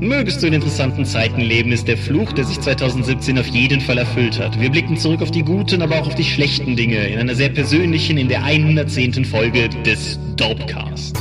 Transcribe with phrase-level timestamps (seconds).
[0.00, 3.98] Mögest du in interessanten Zeiten leben, ist der Fluch, der sich 2017 auf jeden Fall
[3.98, 4.60] erfüllt hat.
[4.60, 7.48] Wir blicken zurück auf die guten, aber auch auf die schlechten Dinge in einer sehr
[7.48, 9.24] persönlichen, in der 110.
[9.24, 11.16] Folge des Dopecast.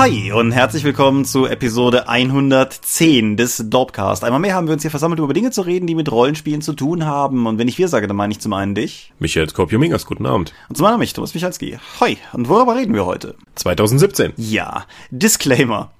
[0.00, 4.24] Hi und herzlich willkommen zu Episode 110 des Dorpcast.
[4.24, 6.72] Einmal mehr haben wir uns hier versammelt, über Dinge zu reden, die mit Rollenspielen zu
[6.72, 7.46] tun haben.
[7.46, 9.12] Und wenn ich wir sage, dann meine ich zum einen dich.
[9.18, 10.54] Michael Skorpio-Mingas, guten Abend.
[10.70, 11.78] Und zum anderen mich, Thomas Michalski.
[12.00, 12.16] Hi.
[12.32, 13.34] Und worüber reden wir heute?
[13.56, 14.32] 2017.
[14.38, 14.86] Ja.
[15.10, 15.92] Disclaimer.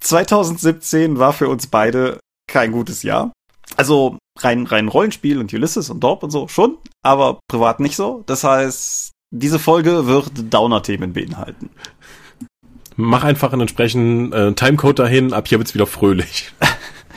[0.00, 2.18] 2017 war für uns beide
[2.48, 3.30] kein gutes Jahr.
[3.76, 8.24] Also rein, rein Rollenspiel und Ulysses und Dorp und so schon, aber privat nicht so.
[8.26, 11.70] Das heißt, diese Folge wird Downer-Themen beinhalten.
[12.96, 16.52] Mach einfach einen entsprechenden äh, Timecode dahin, ab hier wird's wieder fröhlich.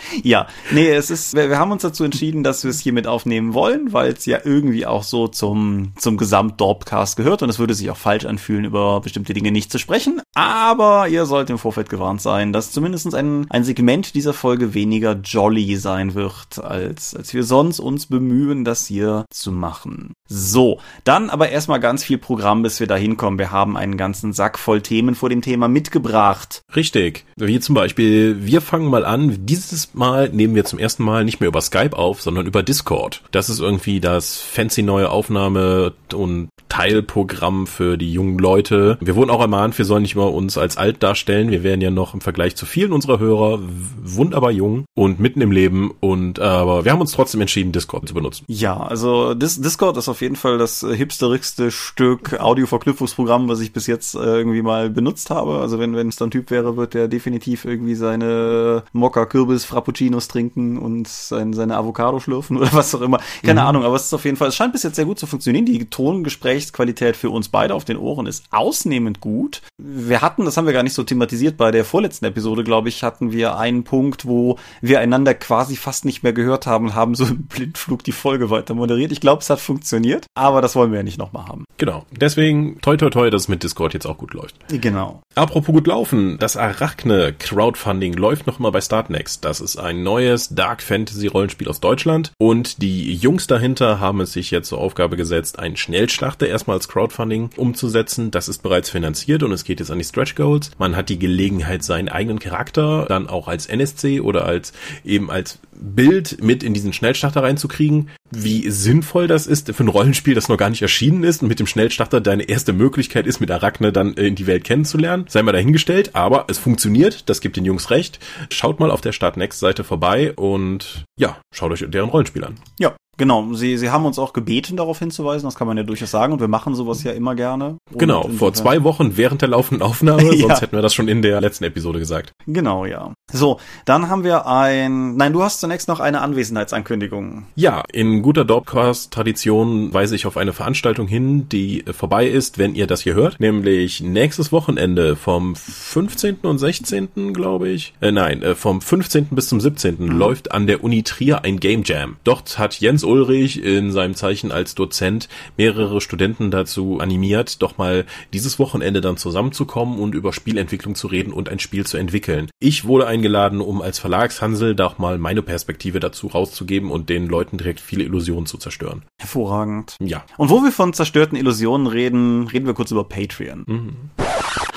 [0.24, 3.08] Ja, nee, es ist, wir, wir haben uns dazu entschieden, dass wir es hier mit
[3.08, 7.74] aufnehmen wollen, weil es ja irgendwie auch so zum, zum Gesamt-Dorpcast gehört und es würde
[7.74, 10.22] sich auch falsch anfühlen, über bestimmte Dinge nicht zu sprechen.
[10.34, 15.14] Aber ihr sollt im Vorfeld gewarnt sein, dass zumindest ein, ein Segment dieser Folge weniger
[15.14, 20.14] jolly sein wird, als, als wir sonst uns bemühen, das hier zu machen.
[20.28, 23.40] So, dann aber erstmal ganz viel Programm, bis wir da hinkommen.
[23.40, 26.62] Wir haben einen ganzen Sack voll Themen vor dem Thema mitgebracht.
[26.76, 27.26] Richtig.
[27.38, 29.46] Wie zum Beispiel, wir fangen mal an.
[29.46, 33.22] Dieses Mal nehmen wir zum ersten Mal nicht mehr über Skype auf, sondern über Discord.
[33.32, 38.98] Das ist irgendwie das fancy neue Aufnahme- und Teilprogramm für die jungen Leute.
[39.02, 41.50] Wir wurden auch ermahnt, wir sollen nicht mal uns als alt darstellen.
[41.50, 43.60] Wir werden ja noch im Vergleich zu vielen unserer Hörer
[44.04, 45.92] wunderbar jung und mitten im Leben.
[46.00, 48.46] Und aber wir haben uns trotzdem entschieden, Discord zu benutzen.
[48.48, 53.88] Ja, also Dis Discord ist auf jeden Fall das hipsterigste Stück Audioverknüpfungsprogramm, was ich bis
[53.88, 55.60] jetzt äh, irgendwie mal benutzt habe.
[55.60, 60.28] Also wenn wenn es dann Typ wäre, wird der definitiv irgendwie seine Mokka Kürbis Frappuccinos
[60.28, 63.20] trinken und sein, seine Avocado schlürfen oder was auch immer.
[63.44, 63.68] Keine mhm.
[63.68, 65.66] Ahnung, aber es ist auf jeden Fall, es scheint bis jetzt sehr gut zu funktionieren.
[65.66, 69.62] Die Tongesprächsqualität für uns beide auf den Ohren ist ausnehmend gut.
[69.78, 73.04] Wir hatten, das haben wir gar nicht so thematisiert, bei der vorletzten Episode, glaube ich,
[73.04, 77.16] hatten wir einen Punkt, wo wir einander quasi fast nicht mehr gehört haben und haben
[77.16, 79.12] so im Blindflug die Folge weiter moderiert.
[79.12, 81.66] Ich glaube, es hat funktioniert, aber das wollen wir ja nicht nochmal haben.
[81.78, 82.06] Genau.
[82.12, 84.56] Deswegen toi toi toi, dass es mit Discord jetzt auch gut läuft.
[84.70, 85.22] Genau.
[85.36, 89.46] Apropos gut laufen, das Arachne Crowdfunding läuft noch mal bei Startnext.
[89.46, 94.34] Das ist ein neues Dark Fantasy Rollenspiel aus Deutschland und die Jungs dahinter haben es
[94.34, 98.32] sich jetzt zur Aufgabe gesetzt, einen Schnellschlachter erstmal als Crowdfunding umzusetzen.
[98.32, 100.72] Das ist bereits finanziert und es geht jetzt an die Stretch Goals.
[100.78, 104.74] Man hat die Gelegenheit, seinen eigenen Charakter dann auch als NSC oder als
[105.04, 108.10] eben als Bild mit in diesen Schnellstarter reinzukriegen.
[108.32, 111.60] Wie sinnvoll das ist für ein Rollenspiel, das noch gar nicht erschienen ist und mit
[111.60, 115.26] dem Schnellstarter deine erste Möglichkeit ist, mit Arachne dann in die Welt kennenzulernen.
[115.30, 118.20] Sei mal dahingestellt, aber es funktioniert, das gibt den Jungs recht.
[118.52, 122.56] Schaut mal auf der Start Next Seite vorbei und ja, schaut euch deren Rollenspiel an.
[122.80, 126.12] Ja, Genau, sie, sie haben uns auch gebeten, darauf hinzuweisen, das kann man ja durchaus
[126.12, 127.78] sagen, und wir machen sowas ja immer gerne.
[127.92, 130.48] Genau, vor zwei Wochen während der laufenden Aufnahme, ja.
[130.48, 132.32] sonst hätten wir das schon in der letzten Episode gesagt.
[132.46, 133.14] Genau, ja.
[133.32, 137.48] So, dann haben wir ein, nein, du hast zunächst noch eine Anwesenheitsankündigung.
[137.56, 142.86] Ja, in guter Dorpcast-Tradition weise ich auf eine Veranstaltung hin, die vorbei ist, wenn ihr
[142.86, 146.38] das hier hört, nämlich nächstes Wochenende vom 15.
[146.44, 149.30] und 16., glaube ich, äh, nein, äh, vom 15.
[149.32, 149.96] bis zum 17.
[149.98, 150.12] Mhm.
[150.12, 152.18] läuft an der Uni Trier ein Game Jam.
[152.24, 158.06] Dort hat Jens Ulrich in seinem Zeichen als Dozent mehrere Studenten dazu animiert, doch mal
[158.34, 162.50] dieses Wochenende dann zusammenzukommen und über Spielentwicklung zu reden und ein Spiel zu entwickeln.
[162.60, 167.58] Ich wurde eingeladen, um als Verlagshansel doch mal meine Perspektive dazu rauszugeben und den Leuten
[167.58, 169.04] direkt viele Illusionen zu zerstören.
[169.20, 169.96] Hervorragend.
[170.02, 170.26] Ja.
[170.38, 173.64] Und wo wir von zerstörten Illusionen reden, reden wir kurz über Patreon.
[173.66, 174.27] Mhm.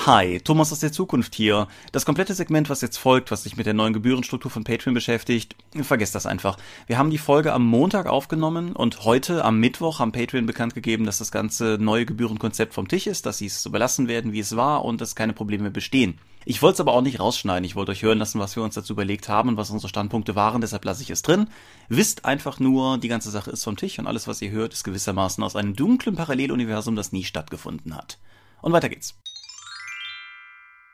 [0.07, 1.67] Hi, Thomas aus der Zukunft hier.
[1.91, 5.55] Das komplette Segment, was jetzt folgt, was sich mit der neuen Gebührenstruktur von Patreon beschäftigt,
[5.83, 6.57] vergesst das einfach.
[6.87, 11.05] Wir haben die Folge am Montag aufgenommen und heute am Mittwoch haben Patreon bekannt gegeben,
[11.05, 14.39] dass das ganze neue Gebührenkonzept vom Tisch ist, dass sie es so belassen werden, wie
[14.39, 16.17] es war und dass keine Probleme bestehen.
[16.45, 17.63] Ich wollte es aber auch nicht rausschneiden.
[17.63, 20.33] Ich wollte euch hören lassen, was wir uns dazu überlegt haben und was unsere Standpunkte
[20.33, 20.61] waren.
[20.61, 21.47] Deshalb lasse ich es drin.
[21.89, 24.83] Wisst einfach nur, die ganze Sache ist vom Tisch und alles, was ihr hört, ist
[24.83, 28.17] gewissermaßen aus einem dunklen Paralleluniversum, das nie stattgefunden hat.
[28.63, 29.15] Und weiter geht's.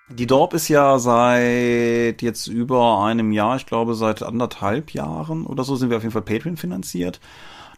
[0.09, 5.65] Die Dorp ist ja seit jetzt über einem Jahr, ich glaube seit anderthalb Jahren oder
[5.65, 7.19] so sind wir auf jeden Fall Patreon finanziert.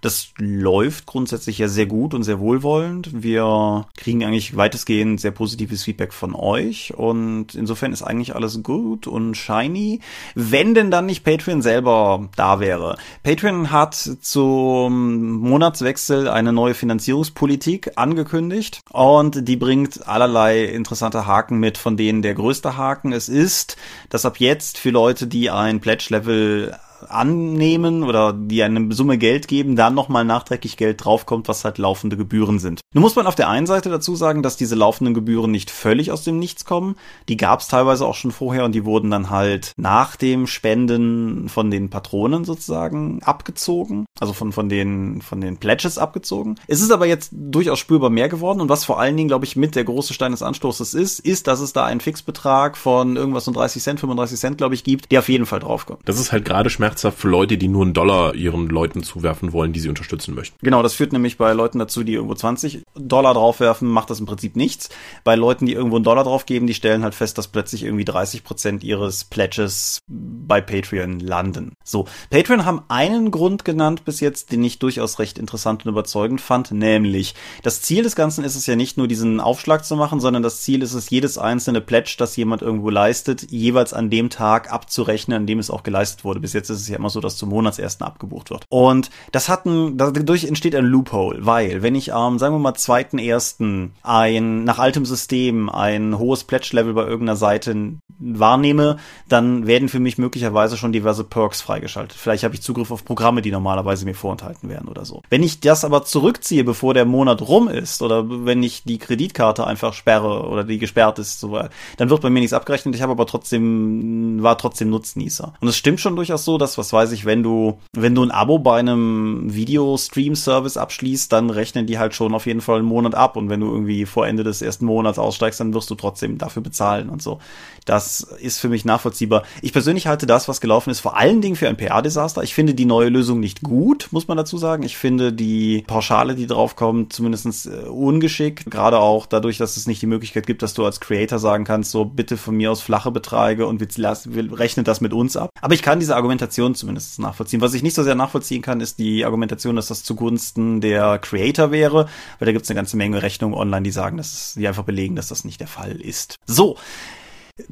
[0.02, 3.10] Das läuft grundsätzlich ja sehr gut und sehr wohlwollend.
[3.22, 9.08] Wir kriegen eigentlich weitestgehend sehr positives Feedback von euch und insofern ist eigentlich alles gut
[9.08, 10.00] und shiny,
[10.36, 12.98] wenn denn dann nicht Patreon selber da wäre.
[13.24, 21.78] Patreon hat zum Monatswechsel eine neue Finanzierungspolitik angekündigt und die bringt allerlei interessante Haken mit,
[21.78, 23.76] von denen der größte Haken es ist,
[24.10, 29.76] dass ab jetzt für Leute, die ein Pledge-Level annehmen oder die eine Summe Geld geben,
[29.76, 32.82] dann nochmal nachträglich Geld draufkommt, was halt laufende Gebühren sind.
[32.94, 36.12] Nun muss man auf der einen Seite dazu sagen, dass diese laufenden Gebühren nicht völlig
[36.12, 36.96] aus dem Nichts kommen.
[37.30, 41.50] Die gab es teilweise auch schon vorher und die wurden dann halt nach dem Spenden
[41.50, 46.56] von den Patronen sozusagen abgezogen, also von, von den, von den Pledges abgezogen.
[46.68, 49.56] Es ist aber jetzt durchaus spürbar mehr geworden und was vor allen Dingen, glaube ich,
[49.56, 53.46] mit der große Stein des Anstoßes ist, ist, dass es da einen Fixbetrag von irgendwas
[53.46, 56.02] von 30 Cent, 35 Cent, glaube ich, gibt, der auf jeden Fall draufkommt.
[56.06, 59.54] Das ist halt gerade schmerzhaft schmerzhaft für Leute, die nur einen Dollar ihren Leuten zuwerfen
[59.54, 60.58] wollen, die sie unterstützen möchten.
[60.62, 64.26] Genau, das führt nämlich bei Leuten dazu, die irgendwo 20 Dollar draufwerfen, macht das im
[64.26, 64.90] Prinzip nichts.
[65.24, 68.44] Bei Leuten, die irgendwo einen Dollar draufgeben, die stellen halt fest, dass plötzlich irgendwie 30
[68.44, 71.74] Prozent ihres Pledges bei Patreon landen.
[71.90, 76.42] So, Patreon haben einen Grund genannt bis jetzt, den ich durchaus recht interessant und überzeugend
[76.42, 80.20] fand, nämlich das Ziel des Ganzen ist es ja nicht nur diesen Aufschlag zu machen,
[80.20, 84.30] sondern das Ziel ist es, jedes einzelne Pledge, das jemand irgendwo leistet, jeweils an dem
[84.30, 86.40] Tag abzurechnen, an dem es auch geleistet wurde.
[86.40, 88.66] Bis jetzt ist es ja immer so, dass zum Monatsersten abgebucht wird.
[88.70, 92.60] Und das hat ein, dadurch entsteht ein Loophole, weil wenn ich am, ähm, sagen wir
[92.60, 98.98] mal, zweiten ersten ein, nach altem System ein hohes Pledge-Level bei irgendeiner Seite wahrnehme,
[99.28, 102.18] dann werden für mich möglicherweise schon diverse Perks freigeschaltet.
[102.18, 105.22] Vielleicht habe ich Zugriff auf Programme, die normalerweise mir vorenthalten werden oder so.
[105.30, 109.66] Wenn ich das aber zurückziehe, bevor der Monat rum ist, oder wenn ich die Kreditkarte
[109.66, 111.60] einfach sperre oder die gesperrt ist, so,
[111.98, 112.96] dann wird bei mir nichts abgerechnet.
[112.96, 115.54] Ich habe aber trotzdem, war trotzdem Nutznießer.
[115.60, 118.32] Und es stimmt schon durchaus so, dass was weiß ich, wenn du, wenn du ein
[118.32, 123.16] Abo bei einem Video-Stream-Service abschließt, dann rechnen die halt schon auf jeden Fall einen Monat
[123.16, 123.38] ab.
[123.38, 126.62] Und wenn du irgendwie vor Ende des ersten Monats aussteigst, dann wirst du trotzdem dafür
[126.62, 127.40] bezahlen und so.
[127.90, 129.42] Das ist für mich nachvollziehbar.
[129.64, 132.44] Ich persönlich halte das, was gelaufen ist, vor allen Dingen für ein PR-Desaster.
[132.44, 134.84] Ich finde die neue Lösung nicht gut, muss man dazu sagen.
[134.84, 138.70] Ich finde die Pauschale, die draufkommt, zumindest äh, ungeschickt.
[138.70, 141.90] Gerade auch dadurch, dass es nicht die Möglichkeit gibt, dass du als Creator sagen kannst,
[141.90, 145.50] so bitte von mir aus flache Beträge und wir, wir rechnen das mit uns ab.
[145.60, 147.60] Aber ich kann diese Argumentation zumindest nachvollziehen.
[147.60, 151.72] Was ich nicht so sehr nachvollziehen kann, ist die Argumentation, dass das zugunsten der Creator
[151.72, 152.08] wäre,
[152.38, 155.16] weil da gibt es eine ganze Menge Rechnungen online, die sagen, dass die einfach belegen,
[155.16, 156.36] dass das nicht der Fall ist.
[156.46, 156.78] So,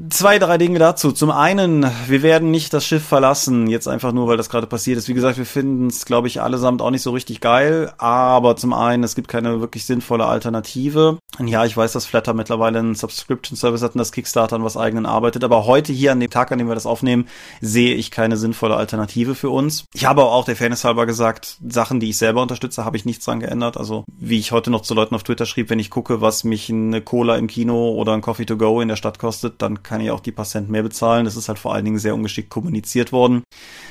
[0.10, 1.12] Zwei, drei Dinge dazu.
[1.12, 4.98] Zum einen, wir werden nicht das Schiff verlassen, jetzt einfach nur, weil das gerade passiert
[4.98, 5.08] ist.
[5.08, 7.94] Wie gesagt, wir finden es, glaube ich, allesamt auch nicht so richtig geil.
[7.98, 11.20] Aber zum einen, es gibt keine wirklich sinnvolle Alternative.
[11.40, 14.78] Und ja, ich weiß, dass Flatter mittlerweile einen Subscription-Service hat und das Kickstarter an was
[14.78, 15.44] eigenen arbeitet.
[15.44, 17.28] Aber heute hier an dem Tag, an dem wir das aufnehmen,
[17.62, 19.86] sehe ich keine sinnvolle Alternative für uns.
[19.94, 23.26] Ich habe auch der Fairness halber gesagt, Sachen, die ich selber unterstütze, habe ich nichts
[23.26, 23.78] dran geändert.
[23.78, 26.70] Also, wie ich heute noch zu Leuten auf Twitter schrieb, wenn ich gucke, was mich
[26.70, 30.02] eine Cola im Kino oder ein Coffee to go in der Stadt kostet, dann kann
[30.02, 31.26] ich auch die paar mehr bezahlen.
[31.26, 33.44] Das ist halt vor allen Dingen sehr ungeschickt kommuniziert worden.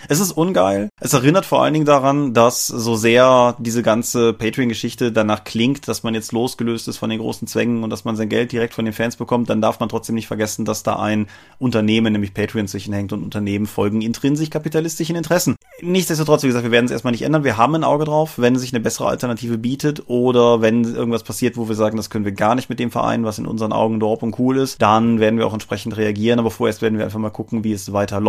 [0.09, 0.88] Es ist ungeil.
[1.00, 6.03] Es erinnert vor allen Dingen daran, dass so sehr diese ganze Patreon-Geschichte danach klingt, dass
[6.03, 8.85] man jetzt losgelöst ist von den großen Zwängen und dass man sein Geld direkt von
[8.85, 11.27] den Fans bekommt, dann darf man trotzdem nicht vergessen, dass da ein
[11.59, 15.56] Unternehmen, nämlich Patreon, zwischen hängt und Unternehmen folgen intrinsisch kapitalistischen Interessen.
[15.82, 17.44] Nichtsdestotrotz, wie gesagt, wir werden es erstmal nicht ändern.
[17.44, 21.56] Wir haben ein Auge drauf, wenn sich eine bessere Alternative bietet oder wenn irgendwas passiert,
[21.56, 24.00] wo wir sagen, das können wir gar nicht mit dem Verein, was in unseren Augen
[24.00, 27.19] dorp und cool ist, dann werden wir auch entsprechend reagieren, aber vorerst werden wir einfach
[27.19, 28.23] mal gucken, wie es weiter.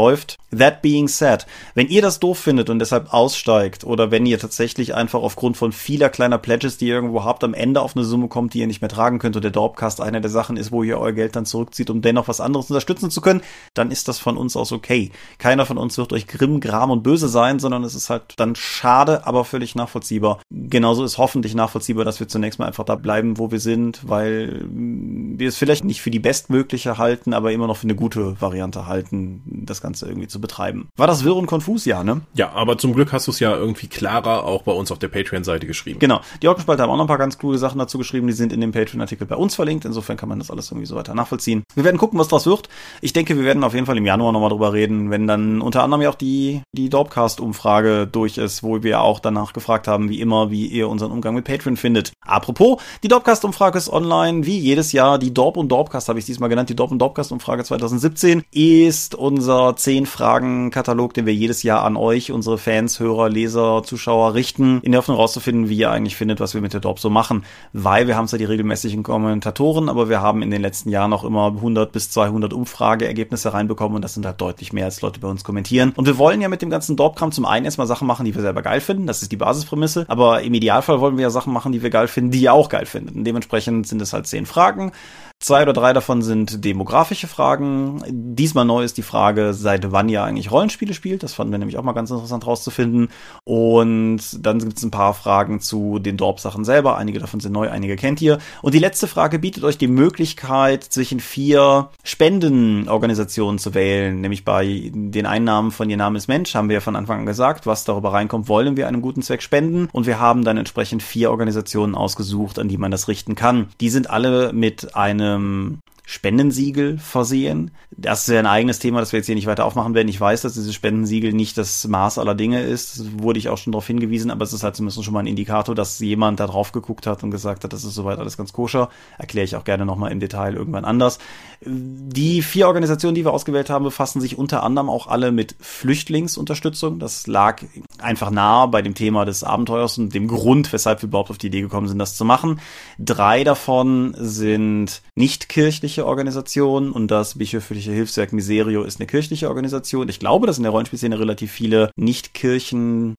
[0.57, 1.45] That being said,
[1.75, 5.71] wenn ihr das doof findet und deshalb aussteigt oder wenn ihr tatsächlich einfach aufgrund von
[5.71, 8.67] vieler kleiner Pledges, die ihr irgendwo habt, am Ende auf eine Summe kommt, die ihr
[8.67, 11.35] nicht mehr tragen könnt und der Dorpcast einer der Sachen ist, wo ihr euer Geld
[11.35, 13.41] dann zurückzieht, um dennoch was anderes unterstützen zu können,
[13.73, 15.11] dann ist das von uns aus okay.
[15.37, 18.55] Keiner von uns wird euch grimm, gram und böse sein, sondern es ist halt dann
[18.55, 20.39] schade, aber völlig nachvollziehbar.
[20.49, 24.65] Genauso ist hoffentlich nachvollziehbar, dass wir zunächst mal einfach da bleiben, wo wir sind, weil
[24.69, 28.87] wir es vielleicht nicht für die bestmögliche halten, aber immer noch für eine gute Variante
[28.87, 30.89] halten, das Ganze irgendwie zu betreiben.
[30.95, 32.21] War das wirr und konfus, ja, ne?
[32.33, 35.07] Ja, aber zum Glück hast du es ja irgendwie klarer auch bei uns auf der
[35.07, 35.99] Patreon-Seite geschrieben.
[35.99, 36.21] Genau.
[36.41, 38.61] Die Orkenspalte haben auch noch ein paar ganz coole Sachen dazu geschrieben, die sind in
[38.61, 39.85] dem Patreon-Artikel bei uns verlinkt.
[39.85, 41.63] Insofern kann man das alles irgendwie so weiter nachvollziehen.
[41.75, 42.69] Wir werden gucken, was daraus wird.
[43.01, 45.83] Ich denke, wir werden auf jeden Fall im Januar nochmal drüber reden, wenn dann unter
[45.83, 50.21] anderem ja auch die, die Dorpcast-Umfrage durch ist, wo wir auch danach gefragt haben, wie
[50.21, 52.11] immer, wie ihr unseren Umgang mit Patreon findet.
[52.25, 55.19] Apropos, die Dorpcast-Umfrage ist online, wie jedes Jahr.
[55.19, 59.47] Die Dorp und Dorpcast habe ich diesmal genannt, die Dorp und Dorpcast-Umfrage 2017 ist unser
[59.47, 64.91] unser 10-Fragen-Katalog, den wir jedes Jahr an euch, unsere Fans, Hörer, Leser, Zuschauer richten, in
[64.91, 67.43] der Hoffnung rauszufinden, wie ihr eigentlich findet, was wir mit der Dorp so machen.
[67.73, 71.23] Weil wir haben zwar die regelmäßigen Kommentatoren, aber wir haben in den letzten Jahren auch
[71.23, 75.27] immer 100 bis 200 Umfrageergebnisse reinbekommen und das sind halt deutlich mehr, als Leute bei
[75.27, 75.93] uns kommentieren.
[75.95, 78.41] Und wir wollen ja mit dem ganzen Dorpkram zum einen erstmal Sachen machen, die wir
[78.41, 79.07] selber geil finden.
[79.07, 80.05] Das ist die Basisprämisse.
[80.07, 82.69] Aber im Idealfall wollen wir ja Sachen machen, die wir geil finden, die ihr auch
[82.69, 83.15] geil findet.
[83.15, 84.91] Und dementsprechend sind es halt zehn Fragen.
[85.39, 88.01] Zwei oder drei davon sind demografische Fragen.
[88.09, 91.21] Diesmal neu ist die Frage, seit wann ihr eigentlich Rollenspiele spielt.
[91.21, 93.09] Das fanden wir nämlich auch mal ganz interessant rauszufinden.
[93.43, 96.97] Und dann gibt es ein paar Fragen zu den Dorp-Sachen selber.
[96.97, 98.39] Einige davon sind neu, einige kennt ihr.
[98.63, 104.19] Und die letzte Frage bietet euch die Möglichkeit, zwischen vier Spendenorganisationen zu wählen.
[104.19, 107.25] Nämlich bei den Einnahmen von Ihr Name ist Mensch haben wir ja von Anfang an
[107.27, 109.87] gesagt, was darüber reinkommt, wollen wir einem guten Zweck spenden.
[109.91, 113.67] Und wir haben dann entsprechend vier Organisationen ausgesucht, an die man das richten kann.
[113.79, 115.79] Die sind alle mit einem einem
[116.09, 117.71] Spendensiegel versehen.
[117.91, 120.07] Das ist ja ein eigenes Thema, das wir jetzt hier nicht weiter aufmachen werden.
[120.07, 122.97] Ich weiß, dass dieses Spendensiegel nicht das Maß aller Dinge ist.
[122.97, 125.27] Das wurde ich auch schon darauf hingewiesen, aber es ist halt zumindest schon mal ein
[125.27, 128.53] Indikator, dass jemand da drauf geguckt hat und gesagt hat, das ist soweit alles ganz
[128.53, 128.87] koscher.
[129.17, 131.19] Erkläre ich auch gerne nochmal im Detail irgendwann anders.
[131.61, 136.99] Die vier Organisationen, die wir ausgewählt haben, befassen sich unter anderem auch alle mit Flüchtlingsunterstützung.
[136.99, 137.63] Das lag
[137.99, 141.47] einfach nahe bei dem Thema des Abenteuers und dem Grund, weshalb wir überhaupt auf die
[141.47, 142.59] Idee gekommen sind, das zu machen.
[142.99, 149.47] Drei davon sind nicht kirchliche kirchliche Organisation und das Bischöfliche Hilfswerk Miserio ist eine kirchliche
[149.47, 150.09] Organisation.
[150.09, 153.15] Ich glaube, dass in der Rollenspielszene relativ viele Nicht-Kirchen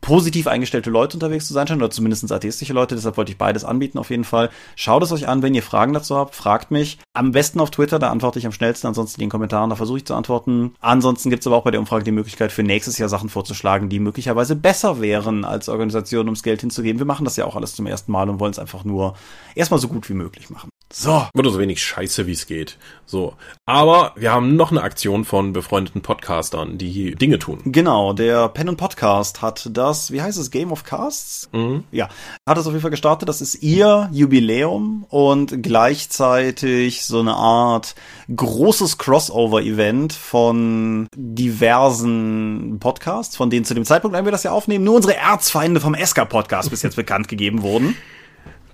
[0.00, 2.94] positiv eingestellte Leute unterwegs zu sein scheinen oder zumindest atheistische Leute.
[2.94, 4.50] Deshalb wollte ich beides anbieten auf jeden Fall.
[4.76, 6.98] Schaut es euch an, wenn ihr Fragen dazu habt, fragt mich.
[7.14, 8.86] Am besten auf Twitter, da antworte ich am schnellsten.
[8.86, 10.74] Ansonsten in den Kommentaren, da versuche ich zu antworten.
[10.80, 13.88] Ansonsten gibt es aber auch bei der Umfrage die Möglichkeit für nächstes Jahr Sachen vorzuschlagen,
[13.88, 16.98] die möglicherweise besser wären als Organisation, ums Geld hinzugeben.
[16.98, 19.14] Wir machen das ja auch alles zum ersten Mal und wollen es einfach nur
[19.54, 20.70] erstmal so gut wie möglich machen.
[20.92, 21.26] So.
[21.34, 22.76] Oder so wenig Scheiße, wie es geht.
[23.06, 23.34] So.
[23.64, 27.60] Aber wir haben noch eine Aktion von befreundeten Podcastern, die Dinge tun.
[27.64, 31.48] Genau, der Pen and Podcast hat das, wie heißt es, Game of Casts?
[31.52, 31.84] Mhm.
[31.92, 32.08] Ja,
[32.48, 33.28] hat das auf jeden Fall gestartet.
[33.28, 37.94] Das ist ihr Jubiläum und gleichzeitig so eine Art
[38.34, 44.84] großes Crossover-Event von diversen Podcasts, von denen zu dem Zeitpunkt, wenn wir das ja aufnehmen,
[44.84, 47.96] nur unsere Erzfeinde vom Esker-Podcast bis jetzt bekannt gegeben wurden.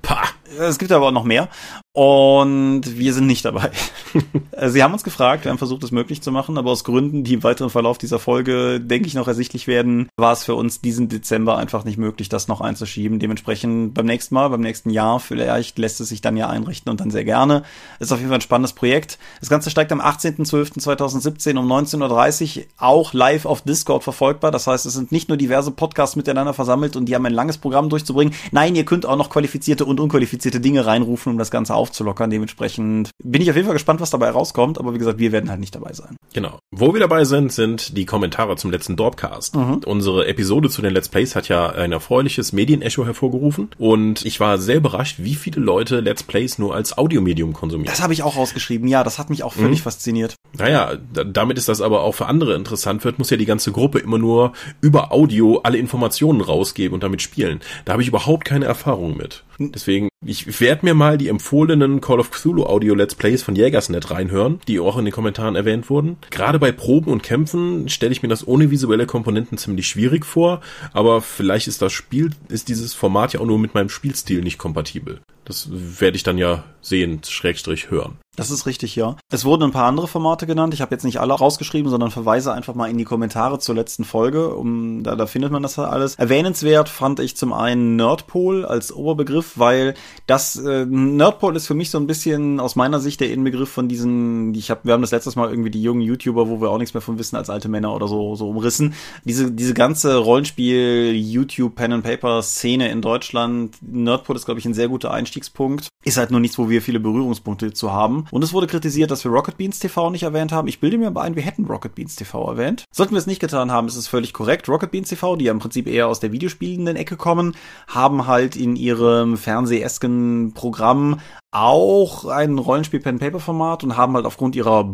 [0.00, 0.22] Pah.
[0.58, 1.48] Es gibt aber auch noch mehr.
[1.92, 3.70] Und wir sind nicht dabei.
[4.66, 7.32] Sie haben uns gefragt, wir haben versucht, es möglich zu machen, aber aus Gründen, die
[7.32, 11.08] im weiteren Verlauf dieser Folge, denke ich, noch ersichtlich werden, war es für uns diesen
[11.08, 13.18] Dezember einfach nicht möglich, das noch einzuschieben.
[13.18, 17.00] Dementsprechend beim nächsten Mal, beim nächsten Jahr, vielleicht lässt es sich dann ja einrichten und
[17.00, 17.62] dann sehr gerne.
[17.98, 19.18] Ist auf jeden Fall ein spannendes Projekt.
[19.40, 24.50] Das Ganze steigt am 18.12.2017 um 19.30 Uhr auch live auf Discord verfolgbar.
[24.50, 27.56] Das heißt, es sind nicht nur diverse Podcasts miteinander versammelt und die haben ein langes
[27.56, 28.34] Programm durchzubringen.
[28.52, 32.30] Nein, ihr könnt auch noch qualifizierte und unqualifizierte Dinge reinrufen, um das Ganze aufzulockern.
[32.30, 34.78] Dementsprechend bin ich auf jeden Fall gespannt, was dabei rauskommt.
[34.78, 36.16] Aber wie gesagt, wir werden halt nicht dabei sein.
[36.32, 36.58] Genau.
[36.70, 39.56] Wo wir dabei sind, sind die Kommentare zum letzten Dorpcast.
[39.56, 39.80] Mhm.
[39.86, 43.70] Unsere Episode zu den Let's Plays hat ja ein erfreuliches Medienecho hervorgerufen.
[43.78, 47.90] Und ich war sehr überrascht, wie viele Leute Let's Plays nur als Audiomedium konsumieren.
[47.90, 48.88] Das habe ich auch rausgeschrieben.
[48.88, 49.84] Ja, das hat mich auch völlig mhm.
[49.84, 50.34] fasziniert.
[50.58, 53.98] Naja, damit ist das aber auch für andere interessant wird, muss ja die ganze Gruppe
[53.98, 57.60] immer nur über Audio alle Informationen rausgeben und damit spielen.
[57.84, 59.44] Da habe ich überhaupt keine Erfahrung mit.
[59.58, 64.10] Deswegen, ich werde mir mal die empfohlenen Call of Cthulhu Audio Let's Plays von Jägersnet
[64.10, 66.18] reinhören, die auch in den Kommentaren erwähnt wurden.
[66.30, 70.60] Gerade bei Proben und Kämpfen stelle ich mir das ohne visuelle Komponenten ziemlich schwierig vor,
[70.92, 74.58] aber vielleicht ist das Spiel, ist dieses Format ja auch nur mit meinem Spielstil nicht
[74.58, 75.20] kompatibel.
[75.44, 78.18] Das werde ich dann ja sehen, Schrägstrich hören.
[78.36, 79.16] Das ist richtig, ja.
[79.30, 80.74] Es wurden ein paar andere Formate genannt.
[80.74, 84.04] Ich habe jetzt nicht alle rausgeschrieben, sondern verweise einfach mal in die Kommentare zur letzten
[84.04, 84.54] Folge.
[84.54, 86.16] Um, da, da findet man das alles.
[86.16, 89.94] Erwähnenswert fand ich zum einen Nerdpol als Oberbegriff, weil
[90.26, 93.88] das äh, Nerdpol ist für mich so ein bisschen aus meiner Sicht der Inbegriff von
[93.88, 96.78] diesen, ich hab, wir haben das letztes Mal irgendwie die jungen YouTuber, wo wir auch
[96.78, 98.94] nichts mehr von wissen als alte Männer oder so, so umrissen.
[99.24, 104.66] Diese, diese ganze Rollenspiel, YouTube, Pen and Paper Szene in Deutschland, Nerdpol ist, glaube ich,
[104.66, 105.88] ein sehr guter Einstiegspunkt.
[106.04, 108.25] Ist halt nur nichts, wo wir viele Berührungspunkte zu haben.
[108.30, 110.68] Und es wurde kritisiert, dass wir Rocket Beans TV nicht erwähnt haben.
[110.68, 112.84] Ich bilde mir aber ein, wir hätten Rocket Beans TV erwähnt.
[112.94, 114.68] Sollten wir es nicht getan haben, ist es völlig korrekt.
[114.68, 117.54] Rocket Beans TV, die ja im Prinzip eher aus der videospielenden Ecke kommen,
[117.88, 121.20] haben halt in ihrem fernsehesken Programm
[121.52, 124.84] auch ein Rollenspiel-Pen-Paper-Format und haben halt aufgrund ihrer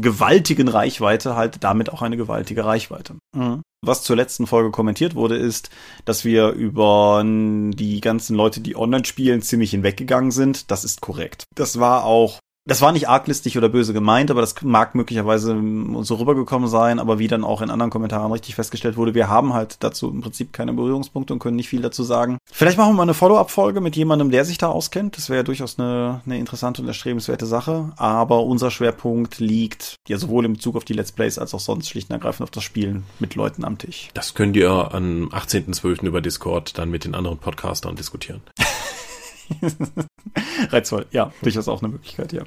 [0.00, 3.16] gewaltigen Reichweite halt damit auch eine gewaltige Reichweite.
[3.34, 3.62] Mhm.
[3.82, 5.70] Was zur letzten Folge kommentiert wurde, ist,
[6.04, 10.70] dass wir über die ganzen Leute, die online spielen, ziemlich hinweggegangen sind.
[10.70, 11.44] Das ist korrekt.
[11.54, 12.40] Das war auch
[12.70, 15.60] Das war nicht arglistig oder böse gemeint, aber das mag möglicherweise
[16.02, 19.54] so rübergekommen sein, aber wie dann auch in anderen Kommentaren richtig festgestellt wurde, wir haben
[19.54, 22.38] halt dazu im Prinzip keine Berührungspunkte und können nicht viel dazu sagen.
[22.52, 25.16] Vielleicht machen wir mal eine Follow-up-Folge mit jemandem, der sich da auskennt.
[25.16, 27.90] Das wäre ja durchaus eine, eine interessante und erstrebenswerte Sache.
[27.96, 31.88] Aber unser Schwerpunkt liegt ja sowohl im Bezug auf die Let's Plays als auch sonst
[31.88, 34.10] schlicht und ergreifend auf das Spielen mit Leuten am Tisch.
[34.14, 36.06] Das könnt ihr am 18.12.
[36.06, 38.42] über Discord dann mit den anderen Podcastern diskutieren.
[40.70, 42.42] Reizvoll, ja, durchaus auch eine Möglichkeit, ja.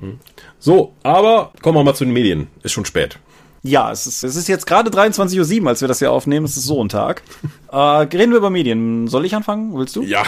[0.00, 0.18] Hm.
[0.58, 2.48] So, aber kommen wir mal zu den Medien.
[2.62, 3.18] Ist schon spät.
[3.62, 6.46] Ja, es ist, es ist jetzt gerade 23.07 Uhr, als wir das hier aufnehmen.
[6.46, 7.22] Es ist so ein Tag.
[7.72, 9.06] äh, reden wir über Medien.
[9.06, 9.76] Soll ich anfangen?
[9.76, 10.02] Willst du?
[10.02, 10.22] Ja.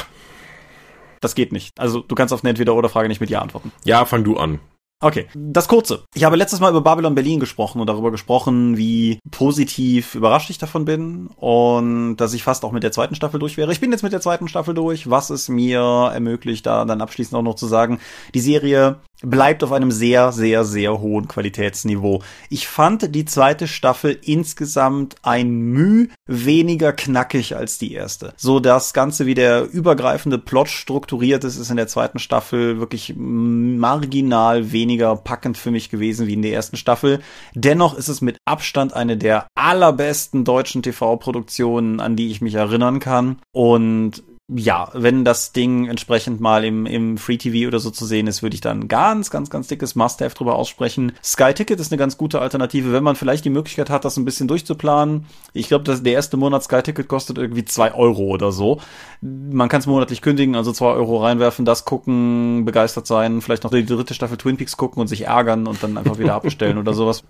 [1.20, 1.72] Das geht nicht.
[1.78, 3.72] Also du kannst auf eine Entweder-Oder-Frage nicht mit Ja antworten.
[3.84, 4.58] Ja, fang du an.
[5.04, 6.04] Okay, das kurze.
[6.14, 10.58] Ich habe letztes Mal über Babylon Berlin gesprochen und darüber gesprochen, wie positiv überrascht ich
[10.58, 13.72] davon bin und dass ich fast auch mit der zweiten Staffel durch wäre.
[13.72, 17.34] Ich bin jetzt mit der zweiten Staffel durch, was es mir ermöglicht, da dann abschließend
[17.36, 17.98] auch noch zu sagen,
[18.32, 22.22] die Serie bleibt auf einem sehr, sehr, sehr hohen Qualitätsniveau.
[22.50, 28.34] Ich fand die zweite Staffel insgesamt ein Müh weniger knackig als die erste.
[28.36, 33.14] So das Ganze, wie der übergreifende Plot strukturiert ist, ist in der zweiten Staffel wirklich
[33.16, 37.20] marginal weniger packend für mich gewesen wie in der ersten Staffel.
[37.54, 42.98] Dennoch ist es mit Abstand eine der allerbesten deutschen TV-Produktionen, an die ich mich erinnern
[42.98, 43.38] kann.
[43.52, 48.26] Und ja, wenn das Ding entsprechend mal im, im Free TV oder so zu sehen
[48.26, 51.12] ist, würde ich dann ganz, ganz, ganz dickes Must-Have drüber aussprechen.
[51.22, 54.24] Sky Ticket ist eine ganz gute Alternative, wenn man vielleicht die Möglichkeit hat, das ein
[54.24, 55.26] bisschen durchzuplanen.
[55.52, 58.80] Ich glaube, dass der erste Monat Sky Ticket kostet irgendwie zwei Euro oder so.
[59.20, 63.70] Man kann es monatlich kündigen, also zwei Euro reinwerfen, das gucken, begeistert sein, vielleicht noch
[63.70, 66.94] die dritte Staffel Twin Peaks gucken und sich ärgern und dann einfach wieder abbestellen oder
[66.94, 67.24] sowas.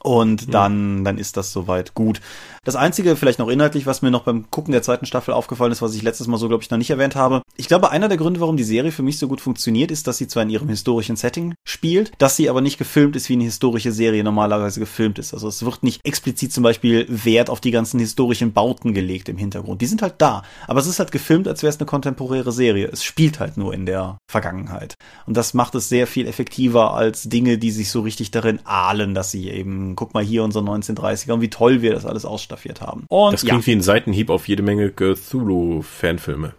[0.00, 2.20] Und dann, dann ist das soweit gut.
[2.64, 5.82] Das einzige, vielleicht noch inhaltlich, was mir noch beim Gucken der zweiten Staffel aufgefallen ist,
[5.82, 7.42] was ich letztes Mal so, glaube ich, noch nicht erwähnt habe.
[7.56, 10.16] Ich glaube, einer der Gründe, warum die Serie für mich so gut funktioniert, ist, dass
[10.16, 13.44] sie zwar in ihrem historischen Setting spielt, dass sie aber nicht gefilmt ist, wie eine
[13.44, 15.34] historische Serie normalerweise gefilmt ist.
[15.34, 19.36] Also es wird nicht explizit zum Beispiel Wert auf die ganzen historischen Bauten gelegt im
[19.36, 19.82] Hintergrund.
[19.82, 20.42] Die sind halt da.
[20.66, 22.88] Aber es ist halt gefilmt, als wäre es eine kontemporäre Serie.
[22.90, 24.94] Es spielt halt nur in der Vergangenheit.
[25.26, 29.12] Und das macht es sehr viel effektiver als Dinge, die sich so richtig darin ahlen,
[29.12, 32.53] dass sie eben, guck mal hier unsere 1930er und wie toll wir das alles ausstatten
[32.54, 33.04] staffiert haben.
[33.08, 33.66] Und, das klingt ja.
[33.66, 36.54] wie ein Seitenhieb auf jede Menge Cthulhu-Fanfilme.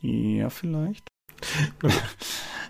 [0.00, 1.08] Ja, vielleicht.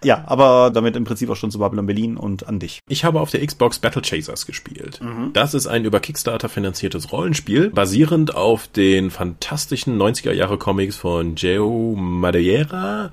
[0.04, 2.80] Ja, aber damit im Prinzip auch schon zu Babylon Berlin und an dich.
[2.88, 5.00] Ich habe auf der Xbox Battle Chasers gespielt.
[5.02, 5.32] Mhm.
[5.32, 11.36] Das ist ein über Kickstarter finanziertes Rollenspiel, basierend auf den fantastischen 90er Jahre Comics von
[11.36, 13.10] Joe Madeira,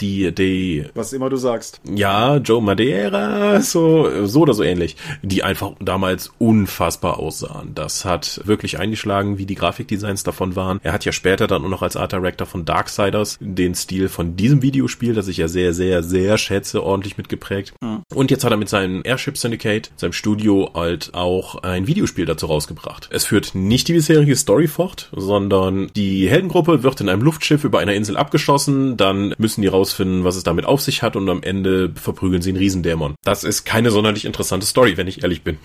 [0.00, 1.80] die, die, was immer du sagst.
[1.84, 7.72] Ja, Joe Madeira, so, so oder so ähnlich, die einfach damals unfassbar aussahen.
[7.74, 10.80] Das hat wirklich eingeschlagen, wie die Grafikdesigns davon waren.
[10.82, 14.36] Er hat ja später dann nur noch als Art Director von Darksiders den Stil von
[14.36, 17.74] diesem Videospiel, das ich ja sehr, sehr, sehr sehr schätze, ordentlich mitgeprägt.
[17.80, 18.02] Mhm.
[18.12, 22.46] Und jetzt hat er mit seinem Airship Syndicate, seinem Studio, halt auch ein Videospiel dazu
[22.46, 23.08] rausgebracht.
[23.12, 27.78] Es führt nicht die bisherige Story fort, sondern die Heldengruppe wird in einem Luftschiff über
[27.78, 31.44] einer Insel abgeschossen, dann müssen die rausfinden, was es damit auf sich hat und am
[31.44, 33.14] Ende verprügeln sie einen Riesendämon.
[33.22, 35.58] Das ist keine sonderlich interessante Story, wenn ich ehrlich bin.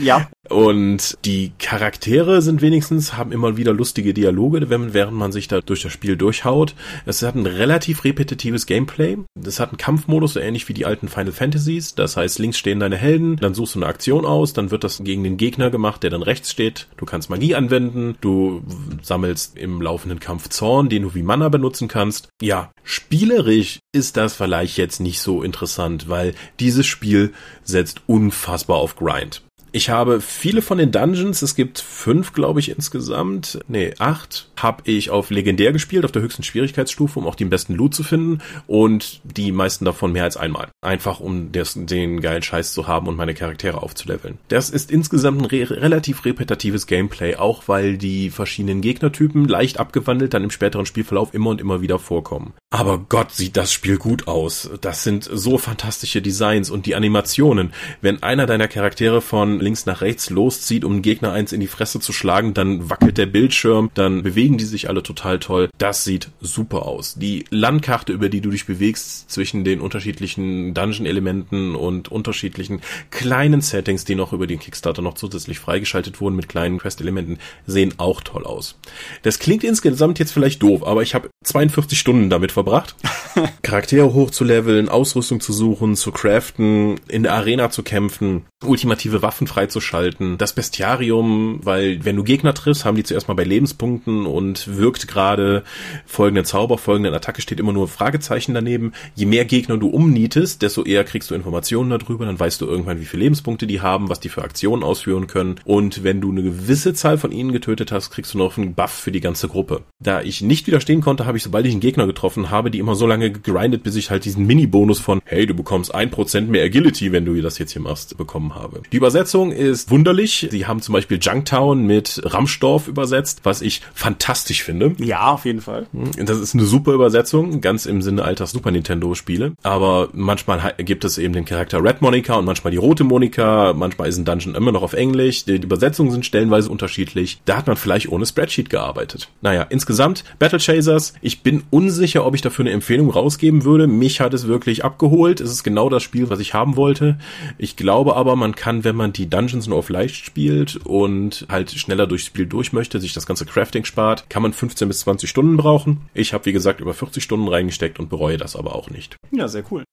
[0.00, 0.30] Ja.
[0.48, 5.82] Und die Charaktere sind wenigstens, haben immer wieder lustige Dialoge, während man sich da durch
[5.82, 6.74] das Spiel durchhaut.
[7.04, 9.18] Es hat ein relativ repetitives Gameplay.
[9.44, 11.96] Es hat einen Kampfmodus, so ähnlich wie die alten Final Fantasies.
[11.96, 15.02] Das heißt, links stehen deine Helden, dann suchst du eine Aktion aus, dann wird das
[15.02, 16.86] gegen den Gegner gemacht, der dann rechts steht.
[16.96, 18.62] Du kannst Magie anwenden, du
[19.02, 22.28] sammelst im laufenden Kampf Zorn, den du wie Mana benutzen kannst.
[22.40, 27.32] Ja, spielerisch ist das vielleicht jetzt nicht so interessant, weil dieses Spiel
[27.64, 29.42] setzt unfassbar auf Grind.
[29.72, 34.82] Ich habe viele von den Dungeons, es gibt fünf, glaube ich, insgesamt, nee, acht, habe
[34.84, 38.40] ich auf legendär gespielt, auf der höchsten Schwierigkeitsstufe, um auch den besten Loot zu finden
[38.66, 40.68] und die meisten davon mehr als einmal.
[40.80, 44.38] Einfach um des, den geilen Scheiß zu haben und meine Charaktere aufzuleveln.
[44.48, 50.34] Das ist insgesamt ein re relativ repetitives Gameplay, auch weil die verschiedenen Gegnertypen leicht abgewandelt
[50.34, 52.54] dann im späteren Spielverlauf immer und immer wieder vorkommen.
[52.70, 54.70] Aber Gott, sieht das Spiel gut aus.
[54.80, 57.72] Das sind so fantastische Designs und die Animationen.
[58.00, 62.00] Wenn einer deiner Charaktere von links nach rechts loszieht, um Gegner eins in die Fresse
[62.00, 65.68] zu schlagen, dann wackelt der Bildschirm, dann bewegen die sich alle total toll.
[65.76, 67.16] Das sieht super aus.
[67.16, 74.06] Die Landkarte, über die du dich bewegst zwischen den unterschiedlichen Dungeon-Elementen und unterschiedlichen kleinen Settings,
[74.06, 78.44] die noch über den Kickstarter noch zusätzlich freigeschaltet wurden mit kleinen Quest-Elementen, sehen auch toll
[78.44, 78.78] aus.
[79.20, 82.96] Das klingt insgesamt jetzt vielleicht doof, aber ich habe 42 Stunden damit verbracht.
[83.62, 90.38] Charaktere hochzuleveln, Ausrüstung zu suchen, zu craften, in der Arena zu kämpfen, ultimative Waffen freizuschalten,
[90.38, 95.08] das Bestiarium, weil wenn du Gegner triffst, haben die zuerst mal bei Lebenspunkten und wirkt
[95.08, 95.64] gerade
[96.06, 98.92] folgende Zauber, folgende Attacke steht immer nur Fragezeichen daneben.
[99.14, 103.00] Je mehr Gegner du umnietest, desto eher kriegst du Informationen darüber, dann weißt du irgendwann,
[103.00, 106.42] wie viele Lebenspunkte die haben, was die für Aktionen ausführen können und wenn du eine
[106.42, 109.82] gewisse Zahl von ihnen getötet hast, kriegst du noch einen Buff für die ganze Gruppe.
[109.98, 112.94] Da ich nicht widerstehen konnte, habe ich, sobald ich einen Gegner getroffen habe, die immer
[112.94, 116.64] so lange gegrindet, bis ich halt diesen Mini-Bonus von, hey, du bekommst ein Prozent mehr
[116.64, 118.82] Agility, wenn du das jetzt hier machst, bekommen habe.
[118.92, 120.48] Die Übersetzung ist wunderlich.
[120.50, 124.94] Sie haben zum Beispiel Junktown mit Ramstorf übersetzt, was ich fantastisch finde.
[124.98, 125.86] Ja, auf jeden Fall.
[126.16, 129.52] Das ist eine super Übersetzung, ganz im Sinne alter Super Nintendo Spiele.
[129.62, 133.72] Aber manchmal gibt es eben den Charakter Red Monica und manchmal die rote Monica.
[133.72, 135.44] Manchmal ist ein Dungeon immer noch auf Englisch.
[135.44, 137.40] Die Übersetzungen sind stellenweise unterschiedlich.
[137.44, 139.30] Da hat man vielleicht ohne Spreadsheet gearbeitet.
[139.40, 141.14] Naja, insgesamt Battle Chasers.
[141.20, 143.86] Ich bin unsicher, ob ich dafür eine Empfehlung rausgeben würde.
[143.86, 145.40] Mich hat es wirklich abgeholt.
[145.40, 147.18] Es ist genau das Spiel, was ich haben wollte.
[147.56, 151.70] Ich glaube aber, man kann, wenn man die Dungeons nur auf leicht spielt und halt
[151.72, 155.28] schneller durchs Spiel durch möchte, sich das ganze Crafting spart, kann man 15 bis 20
[155.28, 156.08] Stunden brauchen.
[156.14, 159.16] Ich habe, wie gesagt, über 40 Stunden reingesteckt und bereue das aber auch nicht.
[159.30, 159.84] Ja, sehr cool.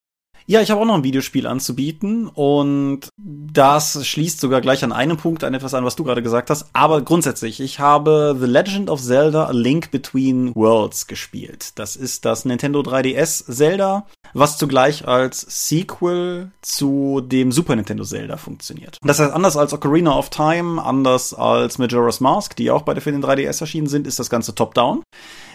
[0.48, 5.16] Ja, ich habe auch noch ein Videospiel anzubieten und das schließt sogar gleich an einem
[5.16, 6.66] Punkt an etwas an, was du gerade gesagt hast.
[6.72, 11.72] Aber grundsätzlich, ich habe The Legend of Zelda A Link Between Worlds gespielt.
[11.80, 18.36] Das ist das Nintendo 3DS Zelda, was zugleich als Sequel zu dem Super Nintendo Zelda
[18.36, 18.98] funktioniert.
[19.02, 23.10] Das heißt, anders als Ocarina of Time, anders als Majora's Mask, die auch beide für
[23.10, 25.02] den 3DS erschienen sind, ist das Ganze top-down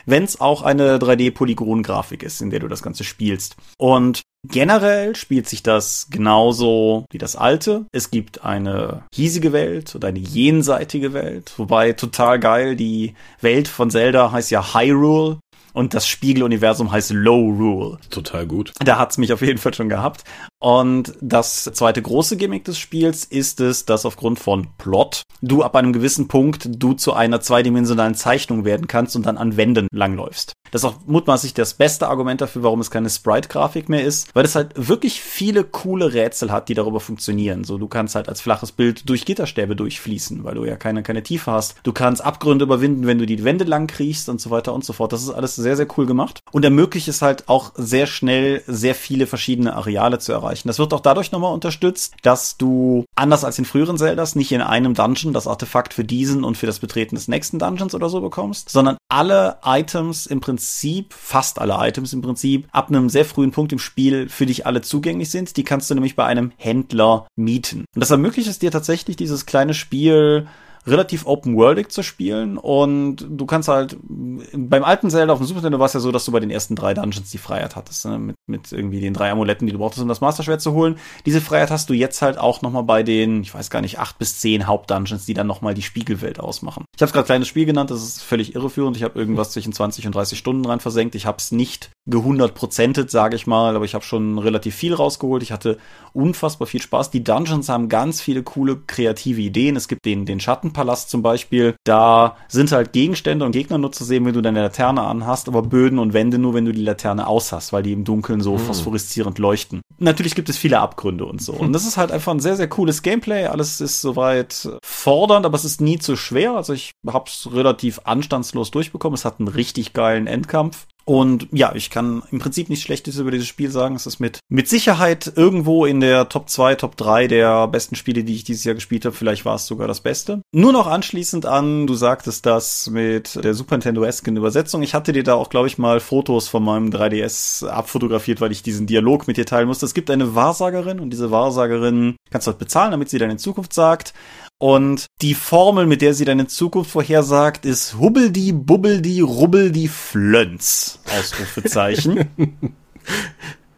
[0.05, 3.55] wenn es auch eine 3D-Polygon-Grafik ist, in der du das Ganze spielst.
[3.77, 7.85] Und generell spielt sich das genauso wie das alte.
[7.91, 13.91] Es gibt eine hiesige Welt und eine jenseitige Welt, wobei total geil, die Welt von
[13.91, 15.39] Zelda heißt ja Hyrule
[15.73, 17.97] und das Spiegeluniversum heißt Low Rule.
[18.09, 18.73] Total gut.
[18.79, 20.23] Da hat's mich auf jeden Fall schon gehabt.
[20.61, 25.75] Und das zweite große Gimmick des Spiels ist es, dass aufgrund von Plot du ab
[25.75, 30.53] einem gewissen Punkt du zu einer zweidimensionalen Zeichnung werden kannst und dann an Wänden langläufst.
[30.69, 34.45] Das ist auch mutmaßlich das beste Argument dafür, warum es keine Sprite-Grafik mehr ist, weil
[34.45, 37.63] es halt wirklich viele coole Rätsel hat, die darüber funktionieren.
[37.63, 41.23] So, du kannst halt als flaches Bild durch Gitterstäbe durchfließen, weil du ja keine, keine
[41.23, 41.75] Tiefe hast.
[41.81, 44.93] Du kannst Abgründe überwinden, wenn du die Wände lang kriechst und so weiter und so
[44.93, 45.11] fort.
[45.11, 48.93] Das ist alles sehr, sehr cool gemacht und ermöglicht es halt auch sehr schnell sehr
[48.93, 50.67] viele verschiedene Areale zu erreichen erreichen.
[50.67, 54.61] Das wird auch dadurch nochmal unterstützt, dass du anders als in früheren Zeldas nicht in
[54.61, 58.21] einem Dungeon das Artefakt für diesen und für das Betreten des nächsten Dungeons oder so
[58.21, 63.51] bekommst, sondern alle Items im Prinzip, fast alle Items im Prinzip, ab einem sehr frühen
[63.51, 65.57] Punkt im Spiel für dich alle zugänglich sind.
[65.57, 67.85] Die kannst du nämlich bei einem Händler mieten.
[67.95, 70.47] Und das ermöglicht es dir tatsächlich, dieses kleine Spiel
[70.87, 75.79] relativ open-worldig zu spielen und du kannst halt beim alten Zelda auf dem Super Nintendo
[75.79, 78.17] war es ja so, dass du bei den ersten drei Dungeons die Freiheit hattest, ne?
[78.17, 80.97] mit, mit irgendwie den drei Amuletten, die du brauchtest, um das Master Schwert zu holen.
[81.25, 84.17] Diese Freiheit hast du jetzt halt auch nochmal bei den, ich weiß gar nicht, acht
[84.17, 86.85] bis zehn Hauptdungeons, die dann nochmal die Spiegelwelt ausmachen.
[86.95, 88.97] Ich habe gerade kleines Spiel genannt, das ist völlig irreführend.
[88.97, 91.15] Ich habe irgendwas zwischen 20 und 30 Stunden rein versenkt.
[91.15, 95.43] Ich habe es nicht gehundertprozentet, sage ich mal, aber ich habe schon relativ viel rausgeholt.
[95.43, 95.77] Ich hatte
[96.13, 97.11] unfassbar viel Spaß.
[97.11, 99.75] Die Dungeons haben ganz viele coole kreative Ideen.
[99.75, 100.39] Es gibt den, den
[100.71, 101.75] Schattenpalast zum Beispiel.
[101.83, 105.61] Da sind halt Gegenstände und Gegner nur zu sehen, wenn du deine Laterne anhast, aber
[105.61, 108.57] Böden und Wände nur, wenn du die Laterne aus hast, weil die im Dunkeln so
[108.57, 108.59] hm.
[108.59, 109.81] phosphoreszierend leuchten.
[109.99, 111.53] Natürlich gibt es viele Abgründe und so.
[111.53, 113.45] Und das ist halt einfach ein sehr, sehr cooles Gameplay.
[113.45, 116.53] Alles ist soweit fordernd, aber es ist nie zu schwer.
[116.53, 119.15] Also ich habe es relativ anstandslos durchbekommen.
[119.15, 120.87] Es hat einen richtig geilen Endkampf.
[121.05, 123.95] Und ja, ich kann im Prinzip nichts Schlechtes über dieses Spiel sagen.
[123.95, 128.23] Es ist mit, mit Sicherheit irgendwo in der Top 2, Top 3 der besten Spiele,
[128.23, 129.15] die ich dieses Jahr gespielt habe.
[129.15, 130.41] Vielleicht war es sogar das Beste.
[130.53, 134.83] Nur noch anschließend an, du sagtest das mit der Super Nintendo-esken Übersetzung.
[134.83, 138.63] Ich hatte dir da auch, glaube ich, mal Fotos von meinem 3DS abfotografiert, weil ich
[138.63, 139.85] diesen Dialog mit dir teilen musste.
[139.85, 143.37] Es gibt eine Wahrsagerin und diese Wahrsagerin kannst du halt bezahlen, damit sie dann in
[143.37, 144.13] Zukunft sagt,
[144.61, 150.99] und die Formel, mit der sie deine Zukunft vorhersagt, ist Hubbeldi, Bubbeldi, Rubbeldi, Flönz.
[151.17, 152.27] Ausrufezeichen.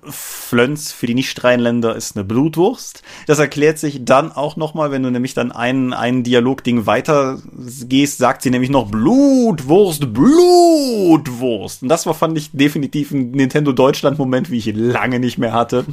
[0.03, 3.01] Flönz für die Nicht-Rheinländer ist eine Blutwurst.
[3.27, 7.41] Das erklärt sich dann auch nochmal, wenn du nämlich dann einen, einen Dialogding weiter
[7.87, 11.83] gehst, sagt sie nämlich noch Blutwurst, Blutwurst.
[11.83, 15.53] Und das war, fand ich, definitiv ein Nintendo Deutschland-Moment, wie ich ihn lange nicht mehr
[15.53, 15.85] hatte.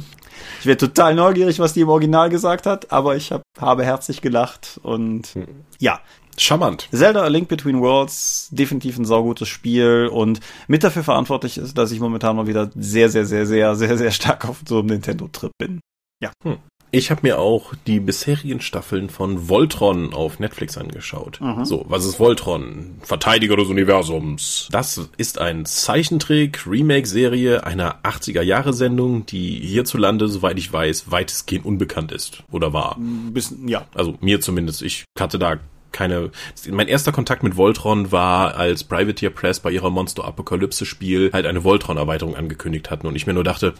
[0.59, 4.21] Ich wäre total neugierig, was die im Original gesagt hat, aber ich hab, habe herzlich
[4.21, 5.47] gelacht und hm.
[5.79, 5.99] ja.
[6.37, 6.87] Charmant.
[6.91, 11.91] Zelda A Link Between Worlds, definitiv ein saugutes Spiel und mit dafür verantwortlich ist, dass
[11.91, 15.51] ich momentan mal wieder sehr, sehr, sehr, sehr, sehr, sehr stark auf so einem Nintendo-Trip
[15.59, 15.81] bin.
[16.23, 16.31] Ja.
[16.43, 16.57] Hm.
[16.93, 21.39] Ich habe mir auch die bisherigen Staffeln von Voltron auf Netflix angeschaut.
[21.39, 21.63] Mhm.
[21.63, 22.95] So, was ist Voltron?
[23.01, 24.67] Verteidiger des Universums.
[24.71, 32.43] Das ist ein Zeichentrick-Remake-Serie einer 80er-Jahre-Sendung, die hierzulande, soweit ich weiß, weitestgehend unbekannt ist.
[32.51, 32.97] Oder war.
[32.99, 33.85] Bisschen, ja.
[33.95, 34.81] Also mir zumindest.
[34.81, 35.59] Ich hatte da
[35.93, 36.31] keine.
[36.69, 41.45] Mein erster Kontakt mit Voltron war, als Privateer Press bei ihrer Monster Apokalypse Spiel halt
[41.45, 43.75] eine Voltron-Erweiterung angekündigt hatten und ich mir nur dachte,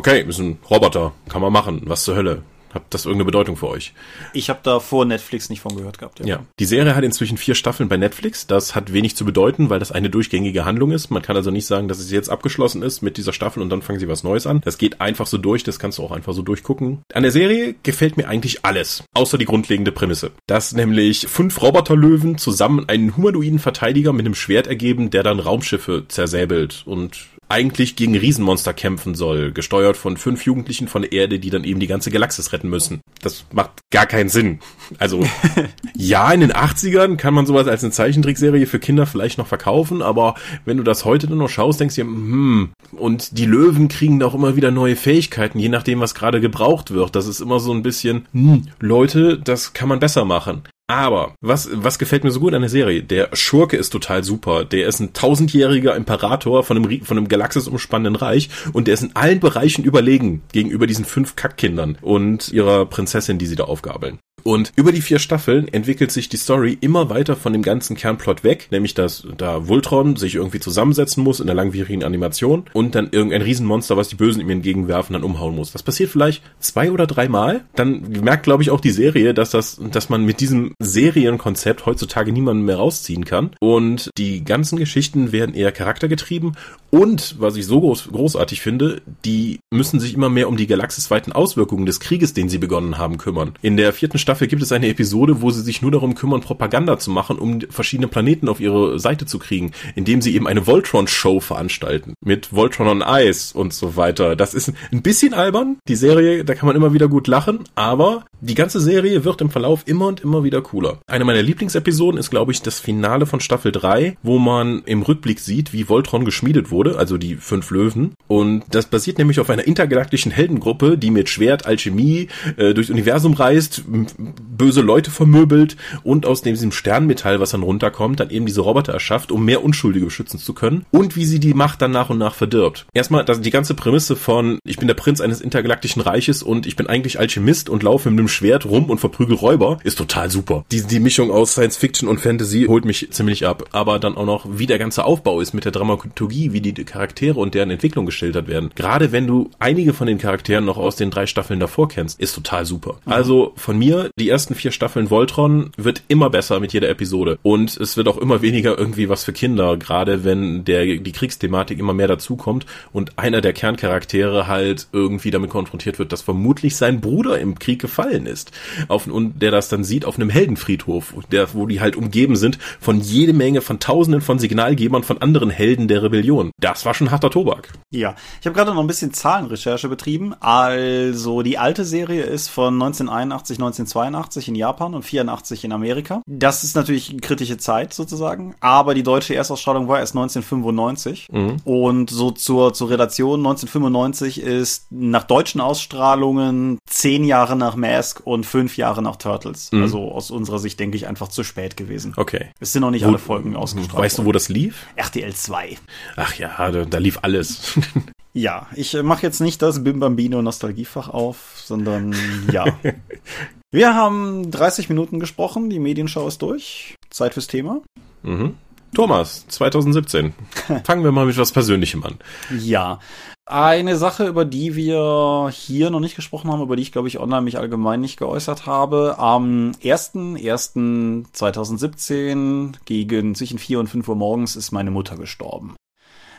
[0.00, 2.42] okay, ist ein Roboter, kann man machen, was zur Hölle.
[2.72, 3.92] Habt das irgendeine Bedeutung für euch?
[4.32, 6.20] Ich habe da vor Netflix nicht von gehört gehabt.
[6.20, 6.26] Ja.
[6.26, 6.46] ja.
[6.58, 8.46] Die Serie hat inzwischen vier Staffeln bei Netflix.
[8.46, 11.10] Das hat wenig zu bedeuten, weil das eine durchgängige Handlung ist.
[11.10, 13.82] Man kann also nicht sagen, dass es jetzt abgeschlossen ist mit dieser Staffel und dann
[13.82, 14.60] fangen sie was Neues an.
[14.64, 15.64] Das geht einfach so durch.
[15.64, 17.02] Das kannst du auch einfach so durchgucken.
[17.12, 20.30] An der Serie gefällt mir eigentlich alles, außer die grundlegende Prämisse.
[20.46, 26.04] Dass nämlich fünf Roboterlöwen zusammen einen humanoiden Verteidiger mit einem Schwert ergeben, der dann Raumschiffe
[26.06, 27.18] zersäbelt und
[27.50, 31.80] eigentlich gegen Riesenmonster kämpfen soll, gesteuert von fünf Jugendlichen von der Erde, die dann eben
[31.80, 33.00] die ganze Galaxis retten müssen.
[33.22, 34.60] Das macht gar keinen Sinn.
[34.98, 35.24] Also,
[35.94, 40.00] ja, in den 80ern kann man sowas als eine Zeichentrickserie für Kinder vielleicht noch verkaufen,
[40.00, 43.88] aber wenn du das heute dann noch schaust, denkst du dir, hm, und die Löwen
[43.88, 47.16] kriegen auch immer wieder neue Fähigkeiten, je nachdem, was gerade gebraucht wird.
[47.16, 50.62] Das ist immer so ein bisschen, hm, Leute, das kann man besser machen.
[50.90, 53.04] Aber was, was gefällt mir so gut an der Serie?
[53.04, 54.64] Der Schurke ist total super.
[54.64, 59.14] Der ist ein tausendjähriger Imperator von einem, von einem galaxisumspannenden Reich und der ist in
[59.14, 64.18] allen Bereichen überlegen gegenüber diesen fünf Kackkindern und ihrer Prinzessin, die sie da aufgabeln.
[64.42, 68.44] Und über die vier Staffeln entwickelt sich die Story immer weiter von dem ganzen Kernplot
[68.44, 73.08] weg, nämlich dass da Voltron sich irgendwie zusammensetzen muss in der langwierigen Animation und dann
[73.10, 75.72] irgendein Riesenmonster, was die Bösen ihm entgegenwerfen, dann umhauen muss.
[75.72, 77.62] Das passiert vielleicht zwei oder dreimal.
[77.74, 82.32] Dann merkt, glaube ich, auch die Serie, dass das, dass man mit diesem Serienkonzept heutzutage
[82.32, 83.50] niemanden mehr rausziehen kann.
[83.60, 86.56] Und die ganzen Geschichten werden eher charaktergetrieben
[86.90, 91.32] und, was ich so groß, großartig finde, die müssen sich immer mehr um die galaxisweiten
[91.32, 93.52] Auswirkungen des Krieges, den sie begonnen haben, kümmern.
[93.62, 96.98] In der vierten Staffel gibt es eine Episode, wo sie sich nur darum kümmern, Propaganda
[96.98, 101.40] zu machen, um verschiedene Planeten auf ihre Seite zu kriegen, indem sie eben eine Voltron-Show
[101.40, 102.14] veranstalten.
[102.24, 104.36] Mit Voltron on Ice und so weiter.
[104.36, 105.78] Das ist ein bisschen albern.
[105.88, 109.50] Die Serie, da kann man immer wieder gut lachen, aber die ganze Serie wird im
[109.50, 110.98] Verlauf immer und immer wieder cooler.
[111.06, 115.40] Eine meiner Lieblingsepisoden ist, glaube ich, das Finale von Staffel 3, wo man im Rückblick
[115.40, 118.14] sieht, wie Voltron geschmiedet wurde wurde, also die fünf Löwen.
[118.26, 123.34] Und das basiert nämlich auf einer intergalaktischen Heldengruppe, die mit Schwert, Alchemie äh, durchs Universum
[123.34, 123.84] reist,
[124.20, 129.32] böse Leute vermöbelt und aus diesem Sternmetall, was dann runterkommt, dann eben diese Roboter erschafft,
[129.32, 130.84] um mehr Unschuldige beschützen zu können.
[130.90, 132.86] Und wie sie die Macht dann nach und nach verdirbt.
[132.92, 136.76] Erstmal das, die ganze Prämisse von, ich bin der Prinz eines intergalaktischen Reiches und ich
[136.76, 140.64] bin eigentlich Alchemist und laufe mit einem Schwert rum und verprügel Räuber, ist total super.
[140.70, 143.64] Die, die Mischung aus Science Fiction und Fantasy holt mich ziemlich ab.
[143.72, 147.38] Aber dann auch noch, wie der ganze Aufbau ist mit der Dramaturgie, wie die Charaktere
[147.38, 148.70] und deren Entwicklung geschildert werden.
[148.74, 152.34] Gerade wenn du einige von den Charakteren noch aus den drei Staffeln davor kennst, ist
[152.34, 152.98] total super.
[153.04, 157.38] Also von mir, die ersten vier Staffeln Voltron wird immer besser mit jeder Episode.
[157.42, 161.78] Und es wird auch immer weniger irgendwie was für Kinder, gerade wenn der, die Kriegsthematik
[161.78, 167.00] immer mehr dazukommt und einer der Kerncharaktere halt irgendwie damit konfrontiert wird, dass vermutlich sein
[167.00, 168.52] Bruder im Krieg gefallen ist.
[168.88, 172.58] Auf, und der das dann sieht auf einem Heldenfriedhof, der, wo die halt umgeben sind
[172.80, 177.10] von jede Menge von tausenden von Signalgebern von anderen Helden der Rebellion das war schon
[177.10, 177.72] harter Tobak.
[177.90, 180.34] Ja, ich habe gerade noch ein bisschen Zahlenrecherche betrieben.
[180.40, 186.22] Also die alte Serie ist von 1981, 1982 in Japan und 84 in Amerika.
[186.26, 191.56] Das ist natürlich eine kritische Zeit sozusagen, aber die deutsche Erstausstrahlung war erst 1995 mhm.
[191.64, 198.46] und so zur, zur Relation 1995 ist nach deutschen Ausstrahlungen zehn Jahre nach Mask und
[198.46, 199.72] fünf Jahre nach Turtles.
[199.72, 199.82] Mhm.
[199.82, 202.12] Also aus unserer Sicht denke ich einfach zu spät gewesen.
[202.16, 202.50] Okay.
[202.60, 204.02] Es sind noch nicht wo, alle Folgen ausgestrahlt.
[204.02, 204.86] Weißt du, wo das lief?
[204.96, 205.78] RTL 2.
[206.16, 207.78] Ach ja, da, da lief alles.
[208.32, 212.14] ja, ich äh, mache jetzt nicht das Bim Bambino Nostalgiefach auf, sondern
[212.52, 212.64] ja.
[213.72, 216.96] Wir haben 30 Minuten gesprochen, die Medienschau ist durch.
[217.08, 217.82] Zeit fürs Thema.
[218.24, 218.56] Mhm.
[218.94, 220.34] Thomas, 2017.
[220.84, 222.18] Fangen wir mal mit was Persönlichem an.
[222.58, 222.98] Ja.
[223.46, 227.20] Eine Sache, über die wir hier noch nicht gesprochen haben, über die ich, glaube ich,
[227.20, 229.18] online mich allgemein nicht geäußert habe.
[229.18, 235.76] Am 1.1.2017 gegen zwischen 4 und 5 Uhr morgens ist meine Mutter gestorben.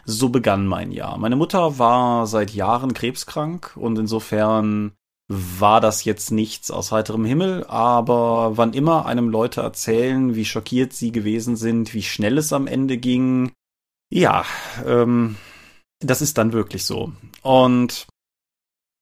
[0.03, 1.17] So begann mein Jahr.
[1.17, 4.91] Meine Mutter war seit Jahren krebskrank und insofern
[5.33, 10.93] war das jetzt nichts aus heiterem Himmel, aber wann immer einem Leute erzählen, wie schockiert
[10.93, 13.51] sie gewesen sind, wie schnell es am Ende ging,
[14.11, 14.43] ja,
[14.85, 15.37] ähm,
[15.99, 17.13] das ist dann wirklich so.
[17.43, 18.07] Und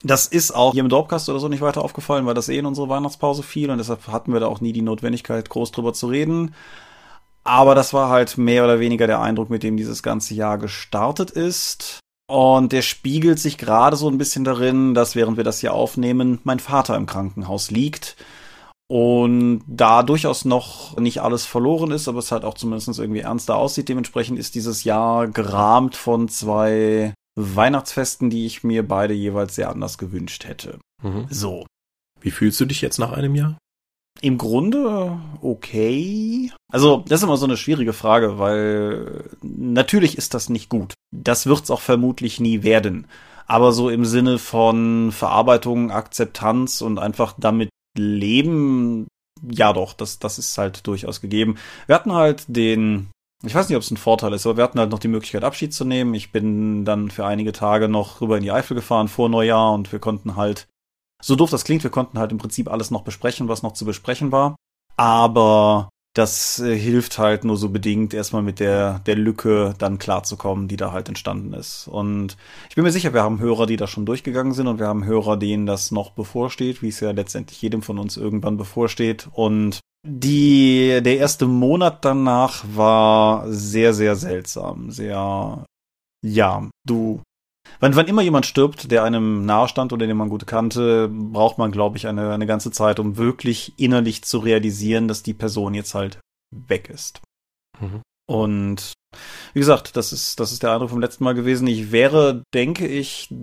[0.04, 2.66] das ist auch hier im Dorpcast oder so nicht weiter aufgefallen, weil das eh in
[2.66, 6.08] unsere Weihnachtspause fiel und deshalb hatten wir da auch nie die Notwendigkeit, groß drüber zu
[6.08, 6.54] reden.
[7.44, 11.32] Aber das war halt mehr oder weniger der Eindruck, mit dem dieses ganze Jahr gestartet
[11.32, 12.00] ist.
[12.30, 16.38] Und der spiegelt sich gerade so ein bisschen darin, dass während wir das hier aufnehmen,
[16.44, 18.18] mein Vater im Krankenhaus liegt.
[18.88, 23.56] Und da durchaus noch nicht alles verloren ist, aber es halt auch zumindest irgendwie ernster
[23.56, 23.90] aussieht.
[23.90, 29.98] Dementsprechend ist dieses Jahr gerahmt von zwei Weihnachtsfesten, die ich mir beide jeweils sehr anders
[29.98, 30.78] gewünscht hätte.
[31.02, 31.26] Mhm.
[31.32, 31.66] So.
[32.22, 33.58] Wie fühlst du dich jetzt nach einem Jahr?
[34.22, 36.52] Im Grunde okay.
[36.72, 40.94] Also, das ist immer so eine schwierige Frage, weil natürlich ist das nicht gut.
[41.12, 43.08] Das wird's auch vermutlich nie werden.
[43.48, 49.08] Aber so im Sinne von Verarbeitung, Akzeptanz und einfach damit leben,
[49.42, 51.56] ja doch, das, das ist halt durchaus gegeben.
[51.88, 53.10] Wir hatten halt den,
[53.44, 55.44] ich weiß nicht, ob es ein Vorteil ist, aber wir hatten halt noch die Möglichkeit,
[55.44, 56.14] Abschied zu nehmen.
[56.14, 59.92] Ich bin dann für einige Tage noch rüber in die Eifel gefahren vor Neujahr und
[59.92, 60.68] wir konnten halt
[61.22, 63.86] so doof das klingt, wir konnten halt im Prinzip alles noch besprechen, was noch zu
[63.86, 64.56] besprechen war.
[64.96, 70.68] Aber das äh, hilft halt nur so bedingt, erstmal mit der, der Lücke dann klarzukommen,
[70.68, 71.88] die da halt entstanden ist.
[71.88, 72.36] Und
[72.70, 75.06] ich bin mir sicher, wir haben Hörer, die da schon durchgegangen sind und wir haben
[75.06, 79.30] Hörer, denen das noch bevorsteht, wie es ja letztendlich jedem von uns irgendwann bevorsteht.
[79.32, 84.92] Und die, der erste Monat danach war sehr, sehr seltsam.
[84.92, 85.66] Sehr,
[86.26, 87.22] ja, du
[87.80, 91.72] Wann, wann immer jemand stirbt, der einem nahestand oder den man gut kannte, braucht man,
[91.72, 95.96] glaube ich, eine, eine ganze Zeit, um wirklich innerlich zu realisieren, dass die Person jetzt
[95.96, 96.20] halt
[96.52, 97.22] weg ist.
[97.80, 98.02] Mhm.
[98.30, 98.94] Und
[99.54, 101.68] wie gesagt, das ist, das ist der Eindruck vom letzten Mal gewesen.
[101.68, 103.34] Ich wäre, denke ich,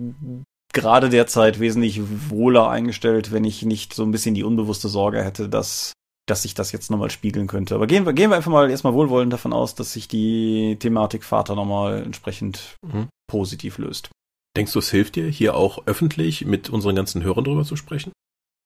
[0.73, 5.49] gerade derzeit wesentlich wohler eingestellt, wenn ich nicht so ein bisschen die unbewusste Sorge hätte,
[5.49, 5.93] dass,
[6.25, 7.75] dass sich das jetzt nochmal spiegeln könnte.
[7.75, 11.23] Aber gehen wir, gehen wir einfach mal erstmal wohlwollend davon aus, dass sich die Thematik
[11.23, 13.07] Vater nochmal entsprechend mhm.
[13.29, 14.09] positiv löst.
[14.57, 18.11] Denkst du, es hilft dir, hier auch öffentlich mit unseren ganzen Hörern drüber zu sprechen?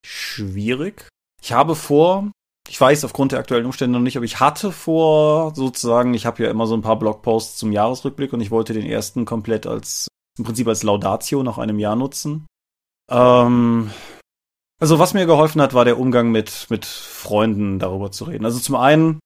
[0.06, 1.10] Schwierig.
[1.42, 2.32] Ich habe vor,
[2.70, 6.44] ich weiß aufgrund der aktuellen Umstände noch nicht, aber ich hatte vor, sozusagen, ich habe
[6.44, 10.08] ja immer so ein paar Blogposts zum Jahresrückblick und ich wollte den ersten komplett als,
[10.40, 12.48] im Prinzip als Laudatio nach einem Jahr nutzen.
[13.10, 13.92] Ähm,
[14.80, 18.46] also was mir geholfen hat, war der Umgang mit, mit Freunden darüber zu reden.
[18.46, 19.20] Also zum einen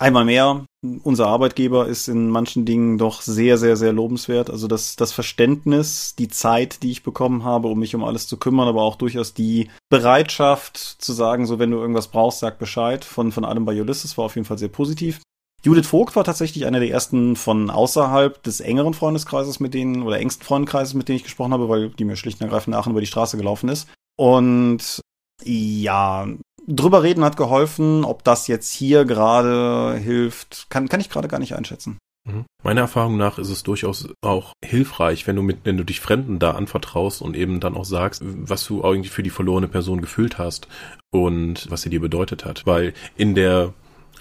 [0.00, 0.64] Einmal mehr,
[1.02, 4.48] unser Arbeitgeber ist in manchen Dingen doch sehr, sehr, sehr lobenswert.
[4.48, 8.38] Also das, das Verständnis, die Zeit, die ich bekommen habe, um mich um alles zu
[8.38, 13.04] kümmern, aber auch durchaus die Bereitschaft zu sagen, so wenn du irgendwas brauchst, sag Bescheid,
[13.04, 15.20] von, von allem bei Ulysses war auf jeden Fall sehr positiv.
[15.62, 20.18] Judith Vogt war tatsächlich einer der ersten von außerhalb des engeren Freundeskreises, mit denen, oder
[20.18, 23.00] engsten Freundeskreises, mit denen ich gesprochen habe, weil die mir schlicht und ergreifend nachher über
[23.00, 23.86] die Straße gelaufen ist.
[24.16, 25.02] Und
[25.44, 26.26] ja,
[26.66, 28.04] drüber reden hat geholfen.
[28.04, 31.98] Ob das jetzt hier gerade hilft, kann, kann ich gerade gar nicht einschätzen.
[32.26, 32.44] Mhm.
[32.62, 36.38] Meiner Erfahrung nach ist es durchaus auch hilfreich, wenn du mit, wenn du dich Fremden
[36.38, 40.38] da anvertraust und eben dann auch sagst, was du eigentlich für die verlorene Person gefühlt
[40.38, 40.68] hast
[41.10, 42.66] und was sie dir bedeutet hat.
[42.66, 43.72] Weil in der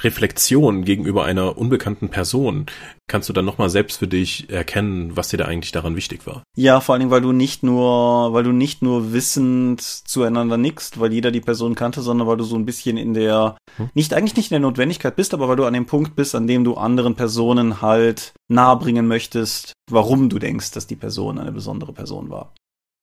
[0.04, 2.66] Reflexion gegenüber einer unbekannten Person
[3.08, 6.44] kannst du dann nochmal selbst für dich erkennen, was dir da eigentlich daran wichtig war.
[6.56, 11.00] Ja, vor allen Dingen, weil du nicht nur, weil du nicht nur wissend zueinander nickst,
[11.00, 13.90] weil jeder die Person kannte, sondern weil du so ein bisschen in der, hm?
[13.94, 16.48] nicht eigentlich nicht in der Notwendigkeit bist, aber weil du an dem Punkt bist, an
[16.48, 21.94] dem du anderen Personen halt nahebringen möchtest, warum du denkst, dass die Person eine besondere
[21.94, 22.54] Person war.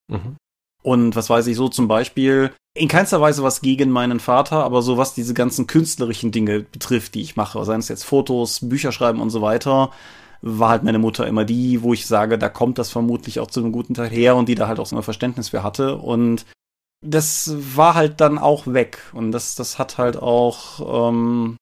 [0.08, 0.36] Mhm.
[0.86, 4.82] Und was weiß ich so zum Beispiel, in keinster Weise was gegen meinen Vater, aber
[4.82, 8.92] so was diese ganzen künstlerischen Dinge betrifft, die ich mache, seien es jetzt Fotos, Bücher
[8.92, 9.90] schreiben und so weiter,
[10.42, 13.58] war halt meine Mutter immer die, wo ich sage, da kommt das vermutlich auch zu
[13.58, 15.96] einem guten Teil her und die da halt auch so ein Verständnis für hatte.
[15.96, 16.46] Und
[17.04, 19.00] das war halt dann auch weg.
[19.12, 21.56] Und das, das hat halt auch ähm,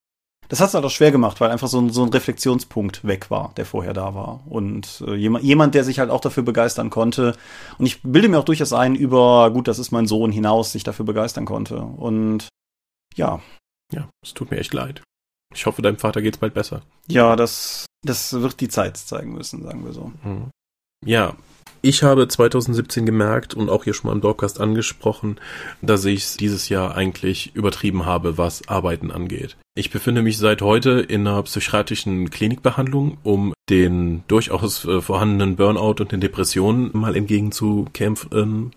[0.49, 3.31] das hat es halt auch schwer gemacht, weil einfach so ein, so ein Reflexionspunkt weg
[3.31, 4.43] war, der vorher da war.
[4.47, 7.35] Und äh, jemand, jemand, der sich halt auch dafür begeistern konnte.
[7.77, 10.83] Und ich bilde mir auch durchaus ein, über, gut, das ist mein Sohn hinaus, sich
[10.83, 11.77] dafür begeistern konnte.
[11.77, 12.49] Und
[13.15, 13.41] ja.
[13.91, 15.01] Ja, es tut mir echt leid.
[15.53, 16.81] Ich hoffe, deinem Vater geht's bald besser.
[17.07, 20.11] Ja, das, das wird die Zeit zeigen müssen, sagen wir so.
[20.23, 20.49] Mhm.
[21.05, 21.35] Ja,
[21.85, 25.39] ich habe 2017 gemerkt und auch hier schon mal im Dorfcast angesprochen,
[25.83, 29.55] dass ich dieses Jahr eigentlich übertrieben habe, was Arbeiten angeht.
[29.75, 36.01] Ich befinde mich seit heute in einer psychiatrischen Klinikbehandlung, um den durchaus äh, vorhandenen Burnout
[36.01, 38.71] und den Depressionen mal entgegenzukämpfen,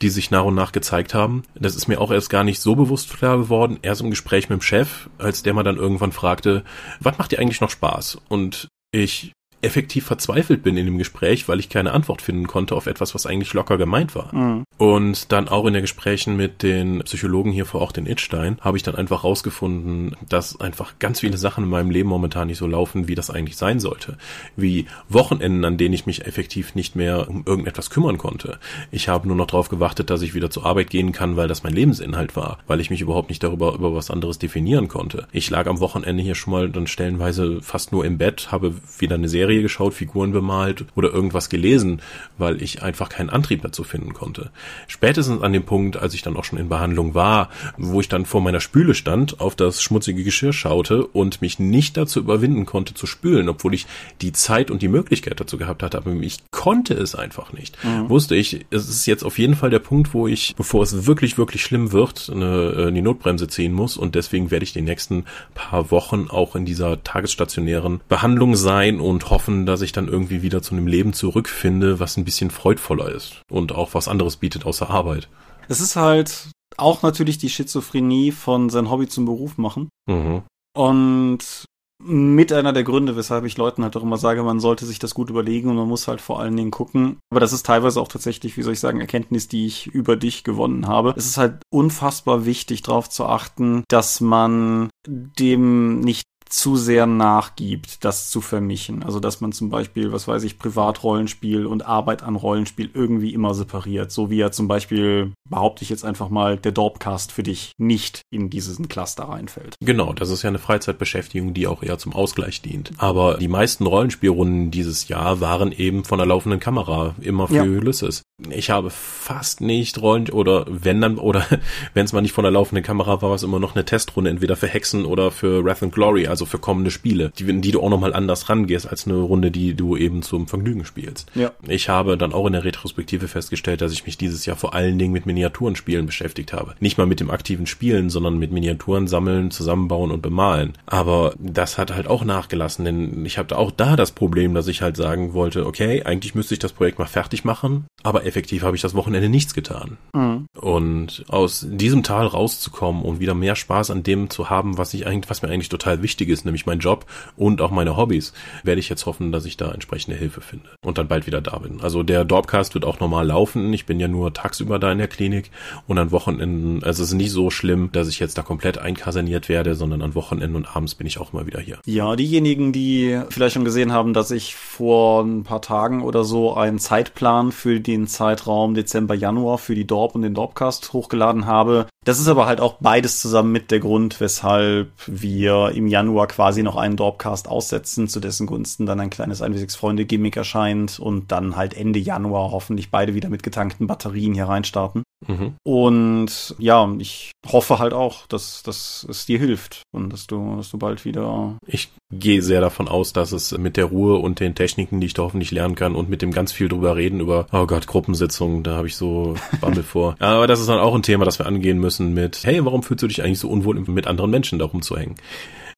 [0.00, 1.42] die sich nach und nach gezeigt haben.
[1.56, 4.60] Das ist mir auch erst gar nicht so bewusst klar geworden, erst im Gespräch mit
[4.60, 6.62] dem Chef, als der mal dann irgendwann fragte,
[7.00, 8.18] was macht dir eigentlich noch Spaß?
[8.28, 12.86] Und ich effektiv verzweifelt bin in dem Gespräch, weil ich keine Antwort finden konnte auf
[12.86, 14.34] etwas, was eigentlich locker gemeint war.
[14.34, 14.64] Mhm.
[14.76, 18.76] Und dann auch in den Gesprächen mit den Psychologen hier vor Ort in Itstein habe
[18.76, 22.66] ich dann einfach rausgefunden, dass einfach ganz viele Sachen in meinem Leben momentan nicht so
[22.66, 24.18] laufen, wie das eigentlich sein sollte.
[24.56, 28.58] Wie Wochenenden, an denen ich mich effektiv nicht mehr um irgendetwas kümmern konnte.
[28.90, 31.62] Ich habe nur noch darauf gewartet, dass ich wieder zur Arbeit gehen kann, weil das
[31.62, 35.28] mein Lebensinhalt war, weil ich mich überhaupt nicht darüber über was anderes definieren konnte.
[35.30, 39.14] Ich lag am Wochenende hier schon mal dann stellenweise fast nur im Bett, habe wieder
[39.14, 42.00] eine Serie Serie geschaut, Figuren bemalt oder irgendwas gelesen,
[42.38, 44.50] weil ich einfach keinen Antrieb dazu finden konnte.
[44.88, 48.24] Spätestens an dem Punkt, als ich dann auch schon in Behandlung war, wo ich dann
[48.24, 52.94] vor meiner Spüle stand, auf das schmutzige Geschirr schaute und mich nicht dazu überwinden konnte
[52.94, 53.86] zu spülen, obwohl ich
[54.22, 57.76] die Zeit und die Möglichkeit dazu gehabt hatte, aber ich konnte es einfach nicht.
[57.84, 58.08] Mhm.
[58.08, 61.36] Wusste ich, es ist jetzt auf jeden Fall der Punkt, wo ich, bevor es wirklich,
[61.36, 65.24] wirklich schlimm wird, eine, äh, die Notbremse ziehen muss und deswegen werde ich die nächsten
[65.54, 70.62] paar Wochen auch in dieser tagesstationären Behandlung sein und hoffen, dass ich dann irgendwie wieder
[70.62, 74.88] zu einem Leben zurückfinde, was ein bisschen freudvoller ist und auch was anderes bietet außer
[74.88, 75.28] Arbeit.
[75.68, 79.88] Es ist halt auch natürlich die Schizophrenie von sein Hobby zum Beruf machen.
[80.08, 80.42] Mhm.
[80.76, 81.64] Und
[82.04, 85.14] mit einer der Gründe, weshalb ich Leuten halt auch immer sage, man sollte sich das
[85.14, 87.18] gut überlegen und man muss halt vor allen Dingen gucken.
[87.30, 90.42] Aber das ist teilweise auch tatsächlich, wie soll ich sagen, Erkenntnis, die ich über dich
[90.42, 91.14] gewonnen habe.
[91.16, 98.04] Es ist halt unfassbar wichtig, darauf zu achten, dass man dem nicht zu sehr nachgibt,
[98.04, 99.02] das zu vermischen.
[99.02, 103.54] Also dass man zum Beispiel, was weiß ich, Privatrollenspiel und Arbeit an Rollenspiel irgendwie immer
[103.54, 104.12] separiert.
[104.12, 108.20] So wie ja zum Beispiel, behaupte ich jetzt einfach mal, der Dorpcast für dich nicht
[108.30, 109.76] in diesen Cluster reinfällt.
[109.80, 112.92] Genau, das ist ja eine Freizeitbeschäftigung, die auch eher zum Ausgleich dient.
[112.98, 117.62] Aber die meisten Rollenspielrunden dieses Jahr waren eben von der laufenden Kamera, immer für ja.
[117.62, 118.22] Ulysses.
[118.50, 121.46] Ich habe fast nicht Rollen oder wenn dann oder
[121.94, 124.30] wenn es mal nicht von der laufenden Kamera war, war es immer noch eine Testrunde,
[124.30, 127.80] entweder für Hexen oder für Wrath and Glory, also für kommende Spiele, die, die du
[127.80, 131.30] auch nochmal anders rangehst als eine Runde, die du eben zum Vergnügen spielst.
[131.34, 131.52] Ja.
[131.66, 134.98] Ich habe dann auch in der Retrospektive festgestellt, dass ich mich dieses Jahr vor allen
[134.98, 136.74] Dingen mit Miniaturenspielen beschäftigt habe.
[136.80, 140.74] Nicht mal mit dem aktiven Spielen, sondern mit Miniaturen sammeln, zusammenbauen und bemalen.
[140.86, 144.82] Aber das hat halt auch nachgelassen, denn ich habe auch da das Problem, dass ich
[144.82, 148.74] halt sagen wollte, okay, eigentlich müsste ich das Projekt mal fertig machen, aber effektiv habe
[148.74, 149.98] ich das Wochenende nichts getan.
[150.14, 150.46] Mhm.
[150.58, 155.06] Und aus diesem Tal rauszukommen und wieder mehr Spaß an dem zu haben, was ich
[155.06, 157.04] eigentlich, was mir eigentlich total wichtig ist, nämlich mein Job
[157.36, 158.32] und auch meine Hobbys,
[158.64, 161.58] werde ich jetzt hoffen, dass ich da entsprechende Hilfe finde und dann bald wieder da
[161.58, 161.82] bin.
[161.82, 163.70] Also der Dorpcast wird auch normal laufen.
[163.74, 165.50] Ich bin ja nur tagsüber da in der Klinik
[165.86, 169.50] und an Wochenenden, also es ist nicht so schlimm, dass ich jetzt da komplett einkaserniert
[169.50, 171.78] werde, sondern an Wochenenden und abends bin ich auch immer wieder hier.
[171.84, 176.54] Ja, diejenigen, die vielleicht schon gesehen haben, dass ich vor ein paar Tagen oder so
[176.54, 181.88] einen Zeitplan für den Zeitraum Dezember, Januar für die Dorp und den Dorpcast hochgeladen habe.
[182.04, 186.62] Das ist aber halt auch beides zusammen mit der Grund, weshalb wir im Januar quasi
[186.62, 191.30] noch einen Dorpcast aussetzen, zu dessen Gunsten dann ein kleines 1 Freunde Gimmick erscheint und
[191.30, 195.04] dann halt Ende Januar hoffentlich beide wieder mit getankten Batterien hier reinstarten.
[195.28, 195.54] Mhm.
[195.62, 200.70] Und ja, ich hoffe halt auch, dass, dass es dir hilft und dass du, dass
[200.70, 201.56] du bald wieder.
[201.66, 205.14] Ich gehe sehr davon aus, dass es mit der Ruhe und den Techniken, die ich
[205.14, 208.64] da hoffentlich lernen kann und mit dem ganz viel drüber reden über, oh Gott, Gruppensitzungen,
[208.64, 210.16] da habe ich so Bammel vor.
[210.18, 213.02] Aber das ist dann auch ein Thema, das wir angehen müssen mit, hey, warum fühlst
[213.02, 215.16] du dich eigentlich so unwohl, mit anderen Menschen da rumzuhängen?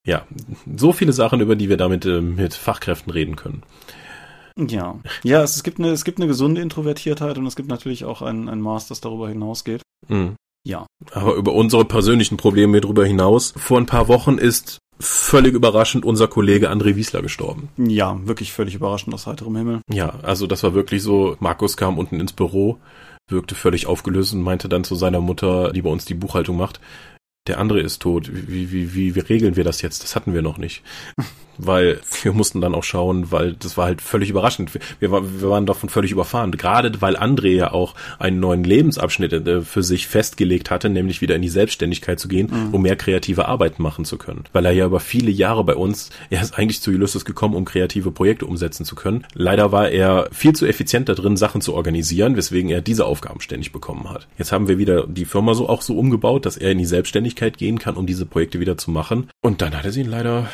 [0.07, 0.27] Ja,
[0.77, 3.63] so viele Sachen, über die wir damit äh, mit Fachkräften reden können.
[4.57, 8.05] Ja, ja, es, es, gibt eine, es gibt eine gesunde Introvertiertheit und es gibt natürlich
[8.05, 9.83] auch ein, ein Maß, das darüber hinausgeht.
[10.09, 10.37] Mhm.
[10.67, 10.87] Ja.
[11.13, 13.53] Aber über unsere persönlichen Probleme darüber hinaus.
[13.57, 17.69] Vor ein paar Wochen ist völlig überraschend unser Kollege André Wiesler gestorben.
[17.77, 19.81] Ja, wirklich völlig überraschend aus heiterem Himmel.
[19.91, 22.79] Ja, also das war wirklich so, Markus kam unten ins Büro,
[23.29, 26.81] wirkte völlig aufgelöst und meinte dann zu seiner Mutter, die bei uns die Buchhaltung macht,
[27.47, 28.31] der andere ist tot.
[28.33, 30.03] Wie, wie, wie, wie regeln wir das jetzt?
[30.03, 30.83] Das hatten wir noch nicht.
[31.59, 34.73] Weil wir mussten dann auch schauen, weil das war halt völlig überraschend.
[34.75, 36.51] Wir, wir waren davon völlig überfahren.
[36.53, 41.37] Gerade weil André ja auch einen neuen Lebensabschnitt äh, für sich festgelegt hatte, nämlich wieder
[41.37, 42.75] in die Selbstständigkeit zu gehen, mhm.
[42.75, 44.45] um mehr kreative Arbeit machen zu können.
[44.53, 47.65] Weil er ja über viele Jahre bei uns, er ist eigentlich zu Ulysses gekommen, um
[47.65, 49.27] kreative Projekte umsetzen zu können.
[49.35, 53.41] Leider war er viel zu effizient da drin, Sachen zu organisieren, weswegen er diese Aufgaben
[53.41, 54.27] ständig bekommen hat.
[54.39, 57.59] Jetzt haben wir wieder die Firma so auch so umgebaut, dass er in die Selbstständigkeit
[57.59, 59.31] gehen kann, um diese Projekte wieder zu machen.
[59.41, 60.49] Und dann hat er sie leider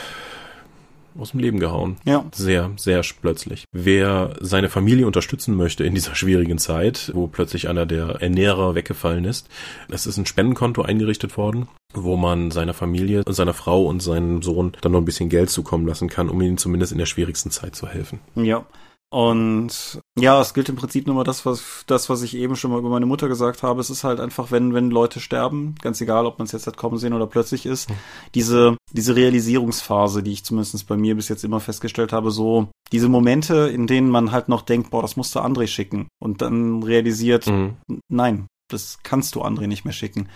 [1.18, 1.96] aus dem Leben gehauen.
[2.04, 2.24] Ja.
[2.32, 3.64] Sehr, sehr plötzlich.
[3.72, 9.24] Wer seine Familie unterstützen möchte in dieser schwierigen Zeit, wo plötzlich einer der Ernährer weggefallen
[9.24, 9.48] ist,
[9.90, 14.72] es ist ein Spendenkonto eingerichtet worden wo man seiner Familie, seiner Frau und seinem Sohn
[14.80, 17.74] dann noch ein bisschen Geld zukommen lassen kann, um ihnen zumindest in der schwierigsten Zeit
[17.74, 18.20] zu helfen.
[18.36, 18.64] Ja.
[19.12, 22.70] Und ja, es gilt im Prinzip nur mal das, was, das, was ich eben schon
[22.70, 23.80] mal über meine Mutter gesagt habe.
[23.80, 26.76] Es ist halt einfach, wenn, wenn Leute sterben, ganz egal, ob man es jetzt hat
[26.76, 27.94] kommen sehen oder plötzlich ist, mhm.
[28.36, 33.08] diese, diese Realisierungsphase, die ich zumindest bei mir bis jetzt immer festgestellt habe, so diese
[33.08, 36.84] Momente, in denen man halt noch denkt, boah, das musst du André schicken und dann
[36.84, 37.78] realisiert, mhm.
[38.08, 40.28] nein, das kannst du André nicht mehr schicken.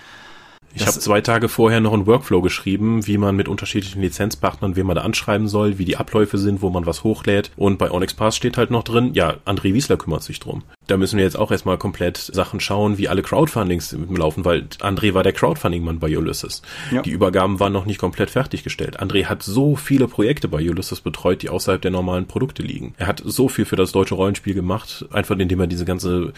[0.77, 4.87] Ich habe zwei Tage vorher noch einen Workflow geschrieben, wie man mit unterschiedlichen Lizenzpartnern, wen
[4.87, 7.53] man da anschreiben soll, wie die Abläufe sind, wo man was hochlädt.
[7.57, 10.63] Und bei Onyx Pass steht halt noch drin, ja, André Wiesler kümmert sich drum.
[10.87, 15.15] Da müssen wir jetzt auch erstmal komplett Sachen schauen, wie alle Crowdfundings laufen, weil André
[15.15, 16.63] war der Crowdfunding-Mann bei Ulysses.
[16.91, 17.03] Ja.
[17.03, 19.01] Die Übergaben waren noch nicht komplett fertiggestellt.
[19.01, 22.95] André hat so viele Projekte bei Ulysses betreut, die außerhalb der normalen Produkte liegen.
[22.99, 26.33] Er hat so viel für das deutsche Rollenspiel gemacht, einfach indem er diese ganze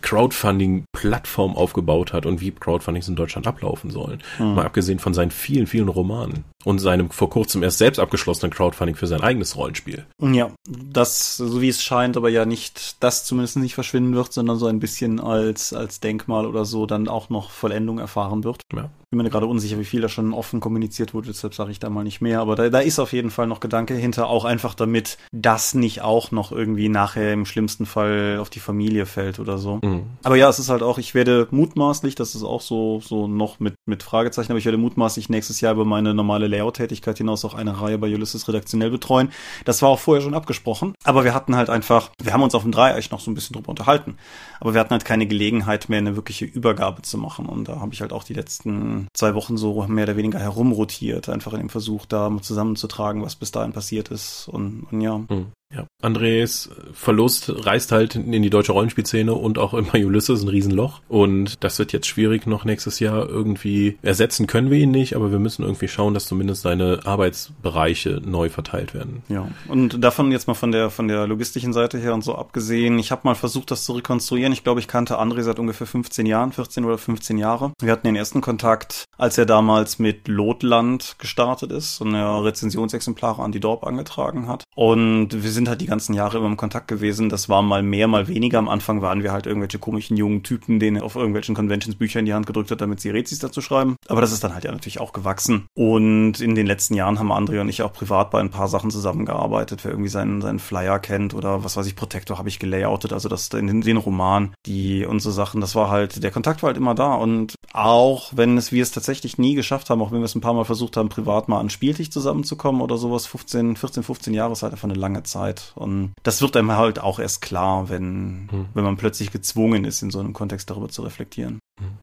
[0.00, 4.22] Crowdfunding-Plattform aufgebaut hat und wie Crowdfundings in Deutschland ablaufen sollen.
[4.38, 4.54] Mhm.
[4.54, 8.96] Mal abgesehen von seinen vielen, vielen Romanen und seinem vor kurzem erst selbst abgeschlossenen Crowdfunding
[8.96, 10.04] für sein eigenes Rollenspiel.
[10.20, 14.56] Ja, das, so wie es scheint, aber ja nicht, das zumindest nicht verschwinden wird, sondern
[14.56, 18.64] so ein bisschen als, als Denkmal oder so dann auch noch Vollendung erfahren wird.
[18.72, 21.80] Ja bin mir gerade unsicher, wie viel da schon offen kommuniziert wurde, deshalb sage ich
[21.80, 22.40] da mal nicht mehr.
[22.40, 26.02] Aber da, da ist auf jeden Fall noch Gedanke hinter, auch einfach damit das nicht
[26.02, 29.80] auch noch irgendwie nachher im schlimmsten Fall auf die Familie fällt oder so.
[29.82, 30.04] Mhm.
[30.22, 33.58] Aber ja, es ist halt auch, ich werde mutmaßlich, das ist auch so, so noch
[33.58, 37.54] mit, mit Fragezeichen, aber ich werde mutmaßlich nächstes Jahr über meine normale Layout-Tätigkeit hinaus auch
[37.54, 39.30] eine Reihe bei Ulysses redaktionell betreuen.
[39.64, 42.62] Das war auch vorher schon abgesprochen, aber wir hatten halt einfach, wir haben uns auf
[42.62, 44.18] dem Dreieich noch so ein bisschen drüber unterhalten,
[44.60, 47.92] aber wir hatten halt keine Gelegenheit mehr, eine wirkliche Übergabe zu machen und da habe
[47.92, 51.68] ich halt auch die letzten zwei Wochen so mehr oder weniger herumrotiert, einfach in dem
[51.68, 54.48] Versuch, da zusammenzutragen, was bis dahin passiert ist.
[54.48, 55.18] Und, und ja.
[55.18, 55.52] Mhm.
[55.74, 61.00] Ja, Andres Verlust reißt halt in die deutsche Rollenspielszene und auch immer Ulysses ein Riesenloch.
[61.08, 65.30] Und das wird jetzt schwierig noch nächstes Jahr irgendwie ersetzen können wir ihn nicht, aber
[65.30, 69.22] wir müssen irgendwie schauen, dass zumindest seine Arbeitsbereiche neu verteilt werden.
[69.28, 72.98] Ja, und davon jetzt mal von der von der logistischen Seite her und so abgesehen,
[72.98, 74.52] ich habe mal versucht, das zu rekonstruieren.
[74.52, 77.72] Ich glaube, ich kannte André seit ungefähr 15 Jahren, 14 oder 15 Jahre.
[77.80, 83.42] Wir hatten den ersten Kontakt, als er damals mit Lotland gestartet ist und er Rezensionsexemplare
[83.42, 84.64] an die Dorp angetragen hat.
[84.74, 87.28] Und wir sind sind halt die ganzen Jahre immer im Kontakt gewesen.
[87.28, 88.58] Das war mal mehr, mal weniger.
[88.58, 92.24] Am Anfang waren wir halt irgendwelche komischen jungen Typen, denen auf irgendwelchen Conventions Bücher in
[92.24, 93.96] die Hand gedrückt hat, damit sie Rezis dazu schreiben.
[94.08, 95.66] Aber das ist dann halt ja natürlich auch gewachsen.
[95.74, 98.90] Und in den letzten Jahren haben André und ich auch privat bei ein paar Sachen
[98.90, 99.84] zusammengearbeitet.
[99.84, 103.12] Wer irgendwie seinen, seinen Flyer kennt oder was weiß ich, Protector habe ich gelayoutet.
[103.12, 105.60] Also das in den, den Roman, die und so Sachen.
[105.60, 107.12] Das war halt, der Kontakt war halt immer da.
[107.14, 110.40] Und auch wenn es wir es tatsächlich nie geschafft haben, auch wenn wir es ein
[110.40, 114.52] paar Mal versucht haben, privat mal an Spieltisch zusammenzukommen oder sowas, 15, 14, 15 Jahre
[114.52, 115.49] ist halt einfach eine lange Zeit.
[115.50, 115.72] Zeit.
[115.74, 118.66] Und das wird einem halt auch erst klar, wenn, hm.
[118.74, 121.60] wenn man plötzlich gezwungen ist, in so einem Kontext darüber zu reflektieren.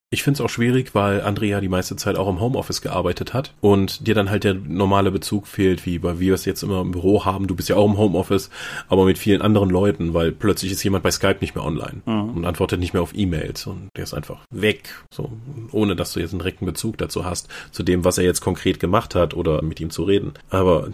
[0.10, 3.54] Ich finde es auch schwierig, weil Andrea die meiste Zeit auch im Homeoffice gearbeitet hat
[3.60, 6.92] und dir dann halt der normale Bezug fehlt, wie bei wir es jetzt immer im
[6.92, 7.48] Büro haben.
[7.48, 8.50] Du bist ja auch im Homeoffice,
[8.88, 12.38] aber mit vielen anderen Leuten, weil plötzlich ist jemand bei Skype nicht mehr online mhm.
[12.38, 15.30] und antwortet nicht mehr auf E-Mails und der ist einfach weg, so
[15.74, 18.80] ohne dass du jetzt einen direkten Bezug dazu hast, zu dem, was er jetzt konkret
[18.80, 20.36] gemacht hat oder mit ihm zu reden.
[20.50, 20.88] Aber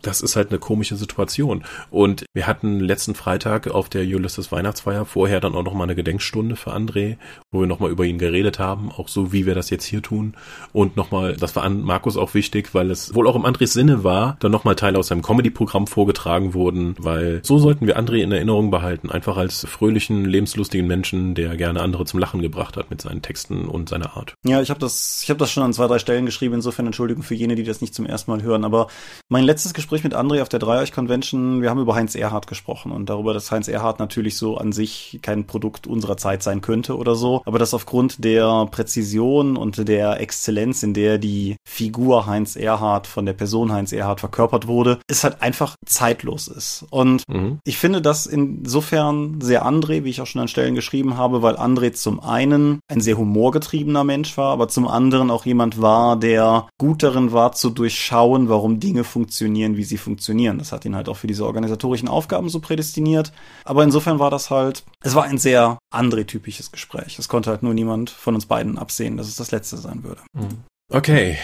[0.00, 1.64] das ist halt eine komische Situation.
[1.90, 6.56] Und wir hatten letzten Freitag auf der Ulysses Weihnachtsfeier vorher dann auch nochmal eine Gedenkstunde
[6.56, 7.16] für André,
[7.50, 10.34] wo wir nochmal über ihn geredet haben, auch so wie wir das jetzt hier tun.
[10.72, 14.04] Und nochmal, das war an Markus auch wichtig, weil es wohl auch im Andres Sinne
[14.04, 18.32] war, dann nochmal Teile aus seinem Comedy-Programm vorgetragen wurden, weil so sollten wir André in
[18.32, 23.02] Erinnerung behalten, einfach als fröhlichen, lebenslustigen Menschen, der gerne andere zum Lachen gebracht hat mit
[23.02, 24.34] seinen Texten und seiner Art.
[24.44, 27.34] Ja, ich habe das, ich das schon an zwei, drei Stellen geschrieben, insofern Entschuldigung für
[27.34, 28.88] jene, die das nicht zum ersten Mal hören, aber
[29.28, 33.10] mein letztes Gespräch mit André auf der Dreieich-Convention, wir haben über Heinz Erhardt gesprochen und
[33.10, 37.14] darüber, dass Heinz Erhardt natürlich so an sich kein Produkt unserer Zeit sein könnte oder
[37.14, 43.06] so, aber dass aufgrund der Präzision und der Exzellenz, in der die Figur Heinz Erhardt
[43.06, 46.84] von der Person Heinz Erhardt verkörpert wurde, es halt einfach zeitlos ist.
[46.90, 47.58] Und mhm.
[47.64, 51.56] ich finde das insofern sehr André, wie ich auch schon an Stellen geschrieben habe, weil
[51.56, 56.68] André zum einen ein sehr humorgetriebener Mensch war, aber zum anderen auch jemand war, der
[56.78, 60.58] gut darin war zu durchschauen, warum Dinge funktionieren, wie sie funktionieren.
[60.58, 63.32] Das hat ihn halt auch für diese organisatorischen Aufgaben so prädestiniert.
[63.64, 67.18] Aber insofern war das halt, es war ein sehr André-typisches Gespräch.
[67.18, 70.20] Es konnte halt nur niemand von uns beiden absehen, dass es das letzte sein würde.
[70.32, 70.64] Mhm.
[70.90, 71.38] Okay.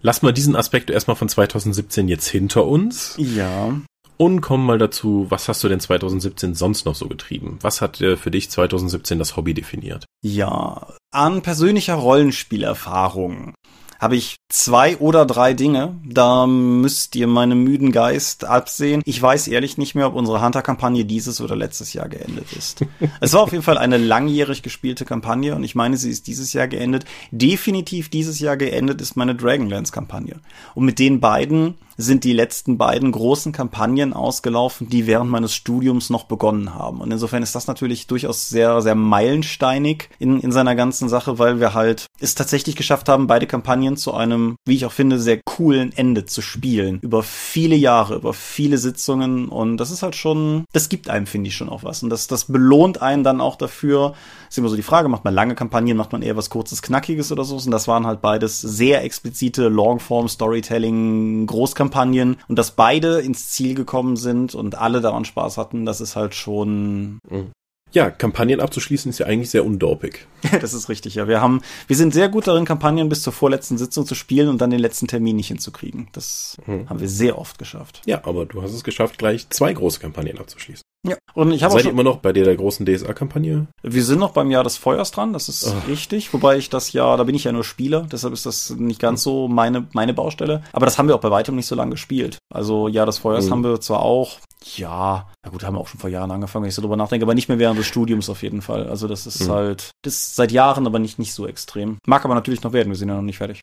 [0.00, 3.14] Lass mal diesen Aspekt erstmal von 2017 jetzt hinter uns.
[3.18, 3.80] Ja.
[4.16, 7.58] Und kommen mal dazu, was hast du denn 2017 sonst noch so getrieben?
[7.62, 10.06] Was hat äh, für dich 2017 das Hobby definiert?
[10.22, 13.54] Ja, an persönlicher Rollenspielerfahrung
[13.98, 15.96] habe ich zwei oder drei Dinge.
[16.04, 19.02] Da müsst ihr meinem müden Geist absehen.
[19.04, 22.84] Ich weiß ehrlich nicht mehr, ob unsere Hunter-Kampagne dieses oder letztes Jahr geendet ist.
[23.20, 26.52] es war auf jeden Fall eine langjährig gespielte Kampagne und ich meine, sie ist dieses
[26.52, 27.04] Jahr geendet.
[27.30, 30.40] Definitiv dieses Jahr geendet ist meine Dragonlance-Kampagne.
[30.74, 36.10] Und mit den beiden sind die letzten beiden großen Kampagnen ausgelaufen, die während meines Studiums
[36.10, 37.00] noch begonnen haben.
[37.00, 41.58] Und insofern ist das natürlich durchaus sehr, sehr meilensteinig in, in seiner ganzen Sache, weil
[41.58, 45.40] wir halt es tatsächlich geschafft haben, beide Kampagnen zu einem, wie ich auch finde, sehr
[45.44, 47.00] coolen Ende zu spielen.
[47.02, 49.48] Über viele Jahre, über viele Sitzungen.
[49.48, 52.04] Und das ist halt schon, das gibt einem, finde ich, schon auch was.
[52.04, 54.14] Und das, das belohnt einen dann auch dafür.
[54.48, 57.32] Ist immer so die Frage, macht man lange Kampagnen, macht man eher was kurzes, knackiges
[57.32, 57.56] oder so.
[57.56, 63.50] Und das waren halt beides sehr explizite Longform Storytelling Großkampagnen Kampagnen und dass beide ins
[63.50, 67.52] Ziel gekommen sind und alle daran Spaß hatten, das ist halt schon, mhm.
[67.92, 70.26] Ja, Kampagnen abzuschließen ist ja eigentlich sehr undorpig.
[70.60, 71.26] das ist richtig, ja.
[71.28, 74.60] Wir haben, wir sind sehr gut darin, Kampagnen bis zur vorletzten Sitzung zu spielen und
[74.60, 76.08] dann den letzten Termin nicht hinzukriegen.
[76.12, 76.88] Das hm.
[76.88, 78.02] haben wir sehr oft geschafft.
[78.06, 80.82] Ja, aber du hast es geschafft, gleich zwei große Kampagnen abzuschließen.
[81.06, 83.68] Ja, und ich habe Seid ihr immer noch bei der, der großen DSA-Kampagne?
[83.82, 85.88] Wir sind noch beim Jahr des Feuers dran, das ist Ach.
[85.88, 86.32] richtig.
[86.34, 89.22] Wobei ich das ja, da bin ich ja nur Spieler, deshalb ist das nicht ganz
[89.22, 90.62] so meine, meine Baustelle.
[90.72, 92.38] Aber das haben wir auch bei weitem nicht so lange gespielt.
[92.52, 93.50] Also Jahr des Feuers mhm.
[93.50, 96.68] haben wir zwar auch, ja, na gut, haben wir auch schon vor Jahren angefangen, wenn
[96.68, 98.88] ich so drüber nachdenke, aber nicht mehr während des Studiums auf jeden Fall.
[98.88, 99.52] Also das ist mhm.
[99.52, 101.98] halt, das ist seit Jahren, aber nicht, nicht so extrem.
[102.06, 103.60] Mag aber natürlich noch werden, wir sind ja noch nicht fertig.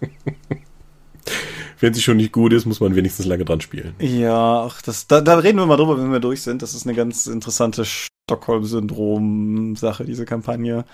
[1.80, 3.94] wenn sie schon nicht gut ist, muss man wenigstens lange dran spielen.
[3.98, 6.62] Ja, ach, das, da, da reden wir mal drüber, wenn wir durch sind.
[6.62, 10.84] Das ist eine ganz interessante Stockholm-Syndrom-Sache, diese Kampagne.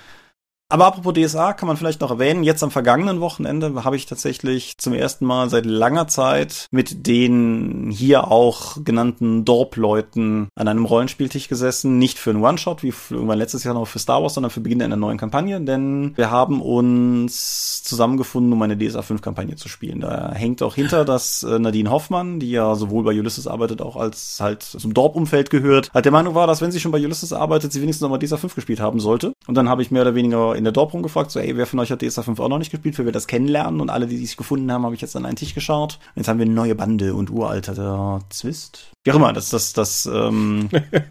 [0.73, 4.79] Aber apropos DSA kann man vielleicht noch erwähnen, jetzt am vergangenen Wochenende habe ich tatsächlich
[4.79, 11.49] zum ersten Mal seit langer Zeit mit den hier auch genannten Dorp-Leuten an einem Rollenspieltisch
[11.49, 11.99] gesessen.
[11.99, 14.81] Nicht für einen One-Shot, wie irgendwann letztes Jahr noch für Star Wars, sondern für Beginn
[14.81, 20.01] einer neuen Kampagne, denn wir haben uns zusammengefunden, um eine DSA 5 Kampagne zu spielen.
[20.01, 23.97] Da hängt auch hinter, dass äh, Nadine Hoffmann, die ja sowohl bei Ulysses arbeitet, auch
[23.97, 27.35] als halt zum Dorp-Umfeld gehört, halt der Meinung war, dass wenn sie schon bei Ulysses
[27.35, 29.35] arbeitet, sie wenigstens noch mal DSA 5 gespielt haben sollte.
[29.47, 31.81] Und dann habe ich mehr oder weniger in der Dorp rumgefragt, so, ey, wer von
[31.81, 34.17] euch hat DSA 5 auch noch nicht gespielt, für wir das kennenlernen und alle, die
[34.19, 35.99] sich gefunden haben, habe ich jetzt an einen Tisch geschaut.
[36.15, 38.93] Jetzt haben wir eine neue Bande und uralter Zwist.
[39.05, 40.69] Wie auch immer, das, das, das, ähm,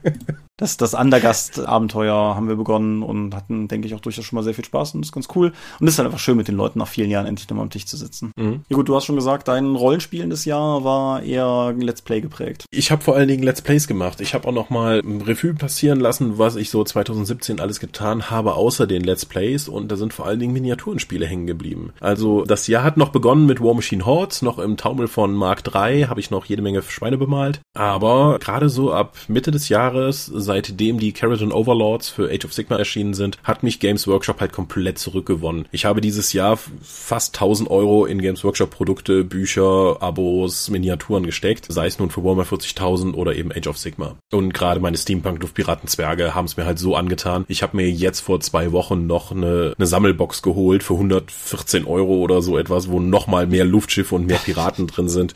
[0.57, 4.53] das, das Undergast-Abenteuer haben wir begonnen und hatten, denke ich, auch durchaus schon mal sehr
[4.53, 5.51] viel Spaß und das ist ganz cool.
[5.79, 7.69] Und es ist halt einfach schön, mit den Leuten nach vielen Jahren endlich nochmal am
[7.69, 8.31] Tisch zu sitzen.
[8.37, 8.61] Mhm.
[8.69, 12.65] Ja gut, du hast schon gesagt, dein rollenspielendes Jahr war eher Let's Play geprägt.
[12.71, 14.21] Ich habe vor allen Dingen Let's Plays gemacht.
[14.21, 18.29] Ich habe auch noch mal ein Revue passieren lassen, was ich so 2017 alles getan
[18.29, 21.91] habe, außer den Let's Plays und da sind vor allen Dingen Miniaturenspiele hängen geblieben.
[21.99, 25.63] Also das Jahr hat noch begonnen mit War Machine Hordes, noch im Taumel von Mark
[25.65, 30.31] 3 habe ich noch jede Menge Schweine bemalt, aber gerade so ab Mitte des Jahres
[30.33, 34.51] seitdem die Keratin Overlords für Age of Sigma erschienen sind, hat mich Games Workshop halt
[34.51, 35.67] komplett zurückgewonnen.
[35.71, 41.65] Ich habe dieses Jahr fast 1000 Euro in Games Workshop Produkte, Bücher, Abos, Miniaturen gesteckt,
[41.69, 44.15] sei es nun für Warhammer 40.000 oder eben Age of Sigma.
[44.31, 47.45] Und gerade meine Steampunk Luftpiraten Zwerge haben es mir halt so angetan.
[47.47, 52.15] Ich habe mir jetzt vor zwei Wochen noch eine, eine Sammelbox geholt für 114 Euro
[52.15, 55.33] oder so etwas, wo nochmal mehr Luftschiffe und mehr Piraten drin sind.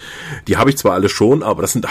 [0.48, 1.86] Die habe ich zwar alle schon, aber das sind,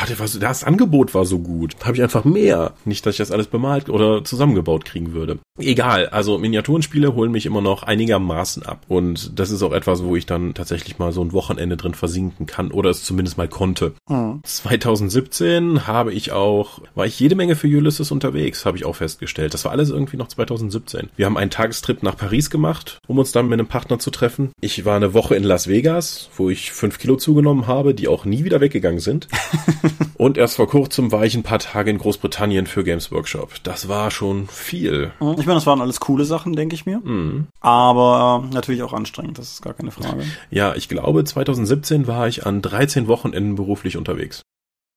[0.44, 1.74] das Angebot war so gut.
[1.78, 2.74] Da habe ich einfach mehr.
[2.84, 5.38] Nicht, dass ich das alles bemalt oder zusammengebaut kriegen würde.
[5.58, 8.82] Egal, also Miniaturenspiele holen mich immer noch einigermaßen ab.
[8.86, 12.44] Und das ist auch etwas, wo ich dann tatsächlich mal so ein Wochenende drin versinken
[12.44, 13.94] kann oder es zumindest mal konnte.
[14.06, 14.40] Mhm.
[14.42, 19.54] 2017 habe ich auch, war ich jede Menge für Ulysses unterwegs, habe ich auch festgestellt.
[19.54, 21.08] Das war alles irgendwie noch 2017.
[21.16, 24.50] Wir haben einen Tagestrip nach Paris gemacht, um uns dann mit einem Partner zu treffen.
[24.60, 28.26] Ich war eine Woche in Las Vegas, wo ich fünf Kilo zugenommen habe, die auch
[28.26, 29.28] nie wieder weggegangen sind.
[30.18, 33.62] Und erst vor kurzem war ich ein paar Tage in Großbritannien für Games Workshop.
[33.62, 35.12] Das war schon viel.
[35.20, 35.36] Mhm.
[35.38, 36.98] Ich meine, das waren alles coole Sachen, denke ich mir.
[36.98, 37.46] Mhm.
[37.60, 40.24] Aber äh, natürlich auch anstrengend, das ist gar keine Frage.
[40.50, 44.42] Ja, ich glaube, 2017 war ich an 13 Wochenenden beruflich unterwegs.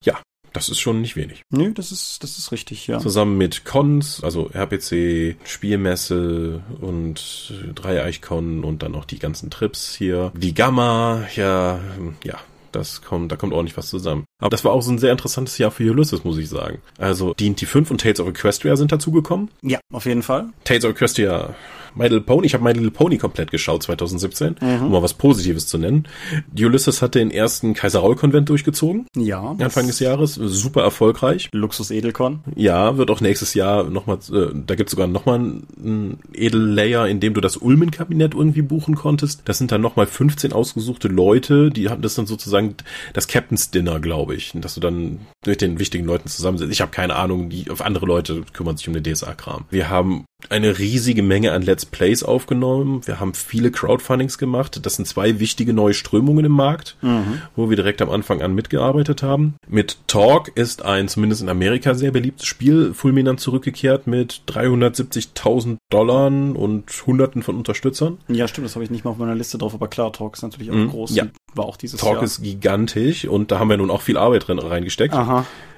[0.03, 0.15] Ja,
[0.53, 1.43] das ist schon nicht wenig.
[1.51, 2.99] Nö, das ist, das ist richtig, ja.
[2.99, 10.31] Zusammen mit Cons, also RPC, Spielmesse und Dreieichkon und dann noch die ganzen Trips hier.
[10.35, 11.79] Die Gamma, ja,
[12.23, 12.39] ja,
[12.72, 14.26] das kommt, da kommt ordentlich was zusammen.
[14.39, 16.80] Aber das war auch so ein sehr interessantes Jahr für Ulysses, muss ich sagen.
[16.97, 19.49] Also D&T 5 und Tales of Equestria sind dazugekommen.
[19.61, 20.49] Ja, auf jeden Fall.
[20.63, 21.55] Tales of Equestria
[21.98, 24.86] My Little Pony, ich habe My Little Pony komplett geschaut 2017, mhm.
[24.86, 26.08] um mal was Positives zu nennen.
[26.52, 29.08] Die Ulysses hatte den ersten Kaiser Raul Konvent durchgezogen.
[29.16, 29.56] Ja.
[29.60, 31.50] Anfang des Jahres, super erfolgreich.
[31.52, 32.39] Luxus Edelcon.
[32.56, 37.34] Ja, wird auch nächstes Jahr nochmal, äh, da gibt's sogar nochmal ein Edellayer, in dem
[37.34, 39.41] du das Ulmen-Kabinett irgendwie buchen konntest.
[39.45, 42.76] Das sind dann nochmal 15 ausgesuchte Leute, die haben das dann sozusagen
[43.14, 46.71] das Captain's Dinner, glaube ich, dass du dann mit den wichtigen Leuten zusammensitzt.
[46.71, 49.65] Ich habe keine Ahnung, die auf andere Leute kümmern sich um den DSA-Kram.
[49.69, 53.05] Wir haben eine riesige Menge an Let's Plays aufgenommen.
[53.05, 54.79] Wir haben viele Crowdfundings gemacht.
[54.85, 57.41] Das sind zwei wichtige neue Strömungen im Markt, mhm.
[57.55, 59.55] wo wir direkt am Anfang an mitgearbeitet haben.
[59.67, 66.27] Mit Talk ist ein zumindest in Amerika sehr beliebtes Spiel fulminant zurückgekehrt mit 370.000 Dollar
[66.27, 68.17] und Hunderten von Unterstützern.
[68.27, 70.41] Ja, stimmt, das habe ich nicht mal auf meiner Liste drauf, aber klar, Talk ist
[70.41, 70.89] natürlich auch mhm.
[70.89, 71.15] groß.
[71.15, 71.27] Ja.
[71.53, 72.23] War auch dieses Talk Jahr.
[72.23, 75.13] ist gigantisch und da haben wir nun auch viel Arbeit drin reingesteckt.
[75.13, 75.36] Aha.
[75.38, 75.76] huh.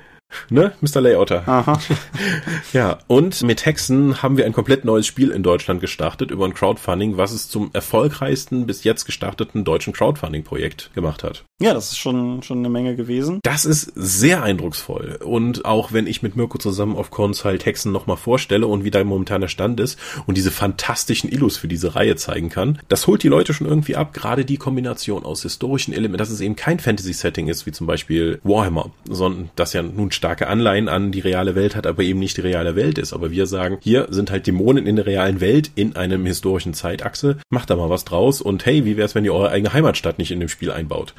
[0.50, 1.02] Ne, Mr.
[1.02, 1.48] Layouter.
[1.48, 1.80] Aha.
[2.74, 6.54] ja, und mit Hexen haben wir ein komplett neues Spiel in Deutschland gestartet über ein
[6.54, 11.46] Crowdfunding, was es zum erfolgreichsten bis jetzt gestarteten deutschen Crowdfunding-Projekt gemacht hat.
[11.62, 13.40] Ja, das ist schon, schon eine Menge gewesen.
[13.44, 15.20] Das ist sehr eindrucksvoll.
[15.24, 18.92] Und auch wenn ich mit Mirko zusammen auf Cons halt Hexen nochmal vorstelle und wie
[18.92, 23.24] da momentaner Stand ist und diese fantastischen Illus für diese Reihe zeigen kann, das holt
[23.24, 24.14] die Leute schon irgendwie ab.
[24.14, 28.40] Gerade die Kombination aus historischen Elementen, dass es eben kein Fantasy-Setting ist, wie zum Beispiel
[28.44, 32.36] Warhammer, sondern das ja nun starke Anleihen an die reale Welt hat, aber eben nicht
[32.36, 33.14] die reale Welt ist.
[33.14, 37.38] Aber wir sagen, hier sind halt Dämonen in der realen Welt in einem historischen Zeitachse.
[37.50, 40.32] Macht da mal was draus und hey, wie wär's, wenn ihr eure eigene Heimatstadt nicht
[40.32, 41.14] in dem Spiel einbaut?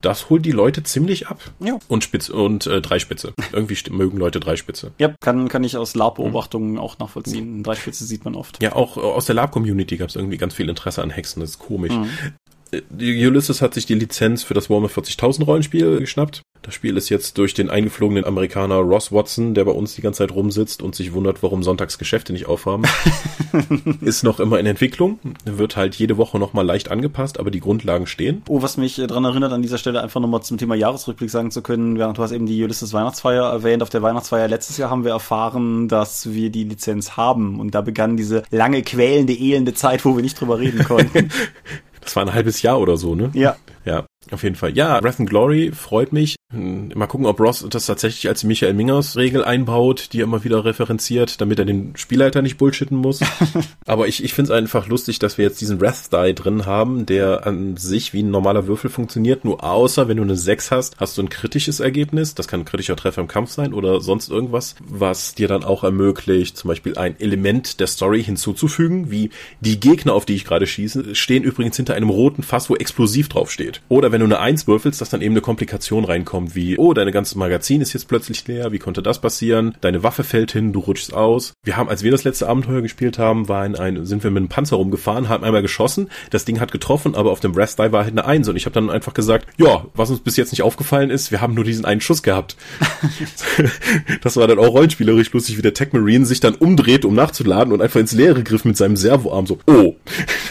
[0.00, 1.40] Das holt die Leute ziemlich ab.
[1.58, 1.78] Ja.
[1.88, 3.32] Und Spitze und äh, Dreispitze.
[3.52, 4.92] Irgendwie mögen Leute Dreispitze.
[4.98, 7.62] Ja, kann, kann ich aus Lab-Beobachtungen auch nachvollziehen.
[7.62, 8.62] Dreispitze sieht man oft.
[8.62, 11.40] Ja, auch aus der Lab-Community gab es irgendwie ganz viel Interesse an Hexen.
[11.40, 11.92] Das ist komisch.
[11.92, 12.08] Mhm.
[12.92, 16.42] Ulysses hat sich die Lizenz für das Warhammer 40.000 Rollenspiel geschnappt.
[16.64, 20.18] Das Spiel ist jetzt durch den eingeflogenen Amerikaner Ross Watson, der bei uns die ganze
[20.18, 22.84] Zeit rumsitzt und sich wundert, warum sonntags Geschäfte nicht aufhaben,
[24.00, 25.18] ist noch immer in Entwicklung.
[25.44, 28.42] Wird halt jede Woche nochmal leicht angepasst, aber die Grundlagen stehen.
[28.48, 31.60] Oh, was mich daran erinnert, an dieser Stelle einfach nochmal zum Thema Jahresrückblick sagen zu
[31.60, 33.82] können, während du hast eben die Ulysses Weihnachtsfeier erwähnt.
[33.82, 37.82] Auf der Weihnachtsfeier letztes Jahr haben wir erfahren, dass wir die Lizenz haben und da
[37.82, 41.28] begann diese lange quälende, elende Zeit, wo wir nicht drüber reden konnten.
[42.04, 43.30] Das war ein halbes Jahr oder so, ne?
[43.34, 43.56] Ja.
[43.84, 44.76] Ja, auf jeden Fall.
[44.76, 46.36] Ja, Wrath and Glory freut mich.
[46.54, 50.44] Hm, mal gucken, ob Ross das tatsächlich als Michael Mingers Regel einbaut, die er immer
[50.44, 53.20] wieder referenziert, damit er den Spielleiter nicht bullshitten muss.
[53.86, 57.06] Aber ich, ich finde es einfach lustig, dass wir jetzt diesen Wrath Die drin haben,
[57.06, 60.96] der an sich wie ein normaler Würfel funktioniert, nur außer wenn du eine 6 hast,
[60.98, 62.34] hast du ein kritisches Ergebnis.
[62.34, 65.82] Das kann ein kritischer Treffer im Kampf sein oder sonst irgendwas, was dir dann auch
[65.82, 70.66] ermöglicht, zum Beispiel ein Element der Story hinzuzufügen, wie die Gegner, auf die ich gerade
[70.66, 73.82] schieße, stehen übrigens hinter einem roten Fass, wo explosiv draufsteht.
[73.88, 77.10] Oder wenn du eine Eins würfelst, dass dann eben eine Komplikation reinkommt, wie, oh, deine
[77.10, 79.74] ganze Magazin ist jetzt plötzlich leer, wie konnte das passieren?
[79.80, 81.54] Deine Waffe fällt hin, du rutschst aus.
[81.64, 84.42] Wir haben, als wir das letzte Abenteuer gespielt haben, war in ein, sind wir mit
[84.42, 87.90] einem Panzer rumgefahren, haben einmal geschossen, das Ding hat getroffen, aber auf dem Rest Die
[87.90, 90.52] war halt eine Eins und ich habe dann einfach gesagt, ja, was uns bis jetzt
[90.52, 92.56] nicht aufgefallen ist, wir haben nur diesen einen Schuss gehabt.
[94.22, 97.72] das war dann auch rollenspielerisch lustig, wie der Tech Marine sich dann umdreht, um nachzuladen
[97.72, 99.96] und einfach ins Leere griff mit seinem Servoarm so, oh,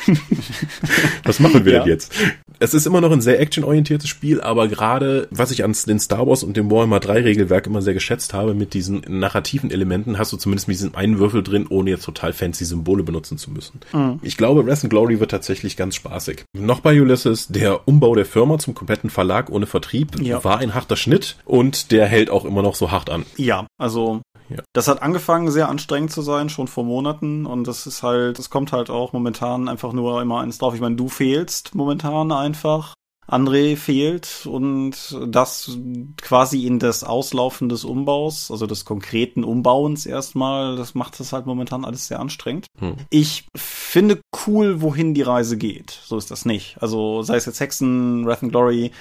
[1.24, 1.80] was machen wir ja.
[1.80, 2.12] denn jetzt?
[2.60, 6.28] Es ist immer noch ein sehr actionorientiertes Spiel, aber gerade was ich an den Star
[6.28, 10.34] Wars und dem Warhammer 3 Regelwerk immer sehr geschätzt habe, mit diesen narrativen Elementen hast
[10.34, 13.80] du zumindest mit diesem einen Würfel drin, ohne jetzt total fancy Symbole benutzen zu müssen.
[13.94, 14.20] Mhm.
[14.24, 16.46] Ich glaube, Wrath and Glory wird tatsächlich ganz spaßig.
[16.58, 20.44] Noch bei Ulysses, der Umbau der Firma zum kompletten Verlag ohne Vertrieb ja.
[20.44, 23.26] war ein harter Schnitt und der hält auch immer noch so hart an.
[23.38, 24.58] Ja, also ja.
[24.74, 27.46] Das hat angefangen sehr anstrengend zu sein, schon vor Monaten.
[27.46, 30.76] Und das ist halt, es kommt halt auch momentan einfach nur immer eins drauf.
[30.76, 32.94] Ich meine, du fehlst momentan einfach.
[33.28, 35.78] André fehlt und das
[36.22, 41.46] quasi in das Auslaufen des Umbaus, also des konkreten Umbauens erstmal, das macht das halt
[41.46, 42.68] momentan alles sehr anstrengend.
[42.80, 42.96] Hm.
[43.10, 46.00] Ich finde cool, wohin die Reise geht.
[46.04, 46.78] So ist das nicht.
[46.82, 48.92] Also sei es jetzt Hexen, Wrath and Glory.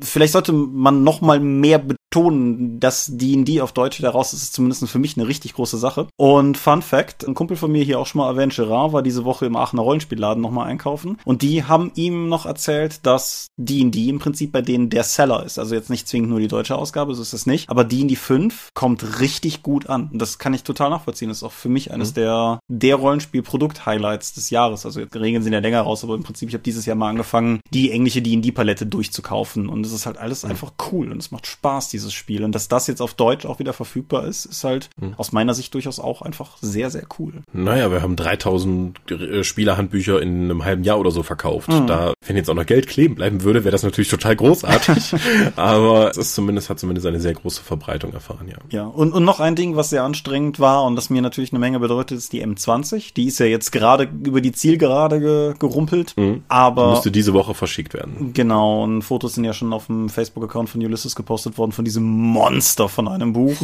[0.00, 1.78] Vielleicht sollte man noch mal mehr
[2.10, 6.08] betonen, dass D&D auf Deutsch daraus ist, ist zumindest für mich eine richtig große Sache.
[6.16, 9.24] Und Fun Fact, ein Kumpel von mir hier auch schon mal erwähnt, Gerard, war diese
[9.24, 14.08] Woche im Aachener Rollenspielladen noch mal einkaufen und die haben ihm noch erzählt, dass D&D
[14.08, 15.58] im Prinzip bei denen der Seller ist.
[15.58, 18.70] Also jetzt nicht zwingend nur die deutsche Ausgabe, so ist es nicht, aber D&D 5
[18.74, 20.08] kommt richtig gut an.
[20.12, 21.28] Und das kann ich total nachvollziehen.
[21.28, 22.14] Das ist auch für mich eines mhm.
[22.14, 24.86] der der Rollenspiel-Produkt-Highlights des Jahres.
[24.86, 27.10] Also die Regeln sind ja länger raus, aber im Prinzip, ich habe dieses Jahr mal
[27.10, 30.50] angefangen, die englische D&D-Palette durchzukaufen und es ist halt alles mhm.
[30.50, 32.44] einfach cool und es macht Spaß, dieses Spiel.
[32.44, 35.14] Und dass das jetzt auf Deutsch auch wieder verfügbar ist, ist halt mhm.
[35.16, 37.32] aus meiner Sicht durchaus auch einfach sehr, sehr cool.
[37.52, 41.68] Naja, wir haben 3000 äh, Spielerhandbücher in einem halben Jahr oder so verkauft.
[41.68, 41.86] Mhm.
[41.86, 45.14] Da, wenn jetzt auch noch Geld kleben bleiben würde, wäre das natürlich total großartig.
[45.56, 48.56] Aber es ist zumindest, hat zumindest eine sehr große Verbreitung erfahren, ja.
[48.70, 51.58] Ja, und, und noch ein Ding, was sehr anstrengend war und das mir natürlich eine
[51.58, 53.14] Menge bedeutet, ist die M20.
[53.14, 56.14] Die ist ja jetzt gerade über die Zielgerade ge gerumpelt.
[56.16, 56.42] Mhm.
[56.48, 56.84] Aber.
[56.84, 58.32] Die müsste diese Woche verschickt werden.
[58.34, 62.04] Genau, und Fotos sind ja schon auf dem Facebook-Account von Ulysses gepostet worden von diesem
[62.04, 63.56] Monster von einem Buch.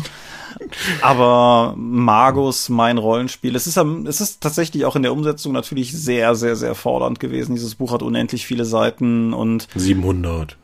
[1.03, 6.35] Aber Magus, mein Rollenspiel, es ist, es ist tatsächlich auch in der Umsetzung natürlich sehr,
[6.35, 7.55] sehr, sehr fordernd gewesen.
[7.55, 10.57] Dieses Buch hat unendlich viele Seiten und 700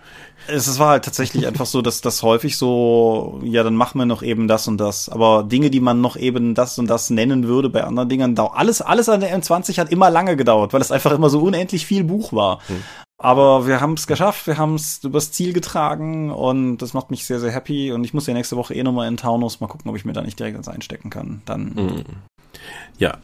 [0.48, 4.22] es war halt tatsächlich einfach so, dass das häufig so, ja, dann machen wir noch
[4.22, 5.08] eben das und das.
[5.08, 8.80] Aber Dinge, die man noch eben das und das nennen würde bei anderen Dingern, alles,
[8.82, 12.04] alles an der M20 hat immer lange gedauert, weil es einfach immer so unendlich viel
[12.04, 12.60] Buch war.
[12.66, 12.82] Hm.
[13.22, 17.26] Aber wir haben es geschafft, wir haben es übers Ziel getragen und das macht mich
[17.26, 17.92] sehr, sehr happy.
[17.92, 20.14] Und ich muss ja nächste Woche eh nochmal in Taunus mal gucken, ob ich mir
[20.14, 21.42] da nicht direkt eins einstecken kann.
[21.44, 21.76] Dann.
[21.76, 22.04] Hm.
[22.96, 23.18] Ja,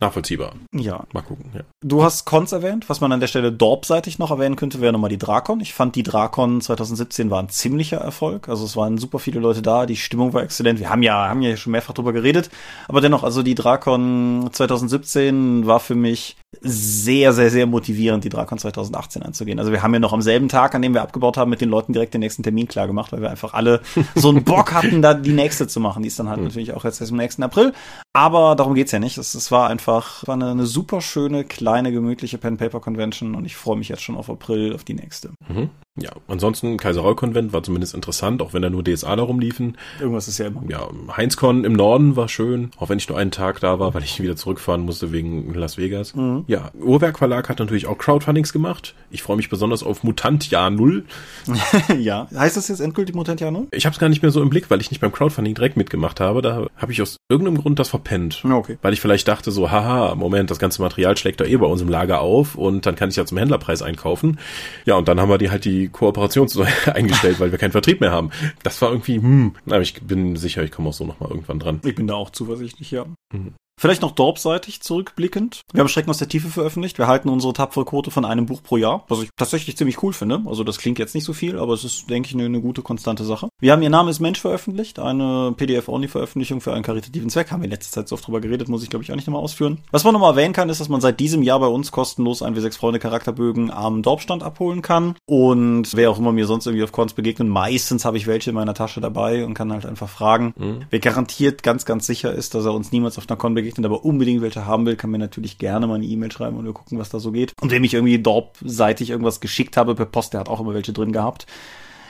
[0.00, 0.54] nachvollziehbar.
[0.74, 1.04] Ja.
[1.12, 1.60] Mal gucken, ja.
[1.80, 2.88] Du hast Cons erwähnt.
[2.88, 5.60] Was man an der Stelle Dorp-seitig noch erwähnen könnte, wäre nochmal die Drakon.
[5.60, 8.48] Ich fand, die Drakon 2017 war ein ziemlicher Erfolg.
[8.48, 10.80] Also es waren super viele Leute da, die Stimmung war exzellent.
[10.80, 12.50] Wir haben ja, haben ja schon mehrfach drüber geredet.
[12.88, 16.36] Aber dennoch, also die Drakon 2017 war für mich
[16.68, 19.58] sehr, sehr, sehr motivierend, die Drakon 2018 anzugehen.
[19.58, 21.68] Also wir haben ja noch am selben Tag, an dem wir abgebaut haben, mit den
[21.68, 23.80] Leuten direkt den nächsten Termin klar gemacht, weil wir einfach alle
[24.14, 26.02] so einen Bock hatten, da die nächste zu machen.
[26.02, 26.44] Die ist dann halt mhm.
[26.44, 27.72] natürlich auch jetzt erst im nächsten April.
[28.12, 29.18] Aber darum geht's ja nicht.
[29.18, 33.76] Es, es war einfach war eine, eine super schöne, kleine, gemütliche Pen-Paper-Convention und ich freue
[33.76, 35.30] mich jetzt schon auf April, auf die nächste.
[35.48, 35.70] Mhm.
[35.98, 39.78] Ja, ansonsten Kaiserau-Konvent war zumindest interessant, auch wenn da nur DSA darum liefen.
[39.98, 40.62] Irgendwas ist ja immer.
[40.68, 44.02] Ja, Heinzcon im Norden war schön, auch wenn ich nur einen Tag da war, weil
[44.02, 46.14] ich wieder zurückfahren musste wegen Las Vegas.
[46.14, 46.44] Mhm.
[46.48, 48.94] Ja, Uhrwerk Verlag hat natürlich auch Crowdfundings gemacht.
[49.10, 51.04] Ich freue mich besonders auf Mutant Jahr Null.
[51.98, 53.68] ja, heißt das jetzt endgültig Mutant Jahr Null?
[53.70, 55.78] Ich habe es gar nicht mehr so im Blick, weil ich nicht beim Crowdfunding direkt
[55.78, 56.42] mitgemacht habe.
[56.42, 58.44] Da habe ich aus irgendeinem Grund das verpennt.
[58.44, 58.78] Okay.
[58.82, 61.80] Weil ich vielleicht dachte so, haha, Moment, das ganze Material schlägt doch eh bei uns
[61.82, 64.38] im Lager auf und dann kann ich ja zum Händlerpreis einkaufen.
[64.84, 66.48] Ja, und dann haben wir die halt die Kooperation
[66.86, 68.30] eingestellt, weil wir keinen Vertrieb mehr haben.
[68.62, 71.80] Das war irgendwie, hm, aber ich bin sicher, ich komme auch so nochmal irgendwann dran.
[71.84, 73.06] Ich bin da auch zuversichtlich, ja.
[73.32, 73.54] Mhm.
[73.78, 75.60] Vielleicht noch Dorp-seitig zurückblickend.
[75.70, 76.96] Wir haben Schrecken aus der Tiefe veröffentlicht.
[76.96, 80.14] Wir halten unsere tapfere Quote von einem Buch pro Jahr, was ich tatsächlich ziemlich cool
[80.14, 80.42] finde.
[80.46, 82.80] Also das klingt jetzt nicht so viel, aber es ist, denke ich, eine, eine gute,
[82.80, 83.50] konstante Sache.
[83.60, 87.50] Wir haben Ihr Name ist Mensch veröffentlicht, eine PDF-Only-Veröffentlichung für einen karitativen Zweck.
[87.50, 89.26] Haben wir in letzter Zeit so oft drüber geredet, muss ich glaube ich auch nicht
[89.26, 89.82] nochmal ausführen.
[89.90, 92.56] Was man nochmal erwähnen kann, ist, dass man seit diesem Jahr bei uns kostenlos ein
[92.56, 95.16] W6 Freunde Charakterbögen am Dorpstand abholen kann.
[95.26, 98.56] Und wer auch immer mir sonst irgendwie auf Cons begegnet, meistens habe ich welche in
[98.56, 100.54] meiner Tasche dabei und kann halt einfach fragen.
[100.56, 100.86] Mhm.
[100.88, 104.04] Wer garantiert ganz, ganz sicher ist, dass er uns niemals auf einer Con begegnet, aber
[104.04, 106.98] unbedingt welche haben will, kann mir natürlich gerne mal eine E-Mail schreiben und wir gucken,
[106.98, 107.52] was da so geht.
[107.60, 110.92] Und wem ich irgendwie Dorp-seitig irgendwas geschickt habe per Post, der hat auch immer welche
[110.92, 111.46] drin gehabt.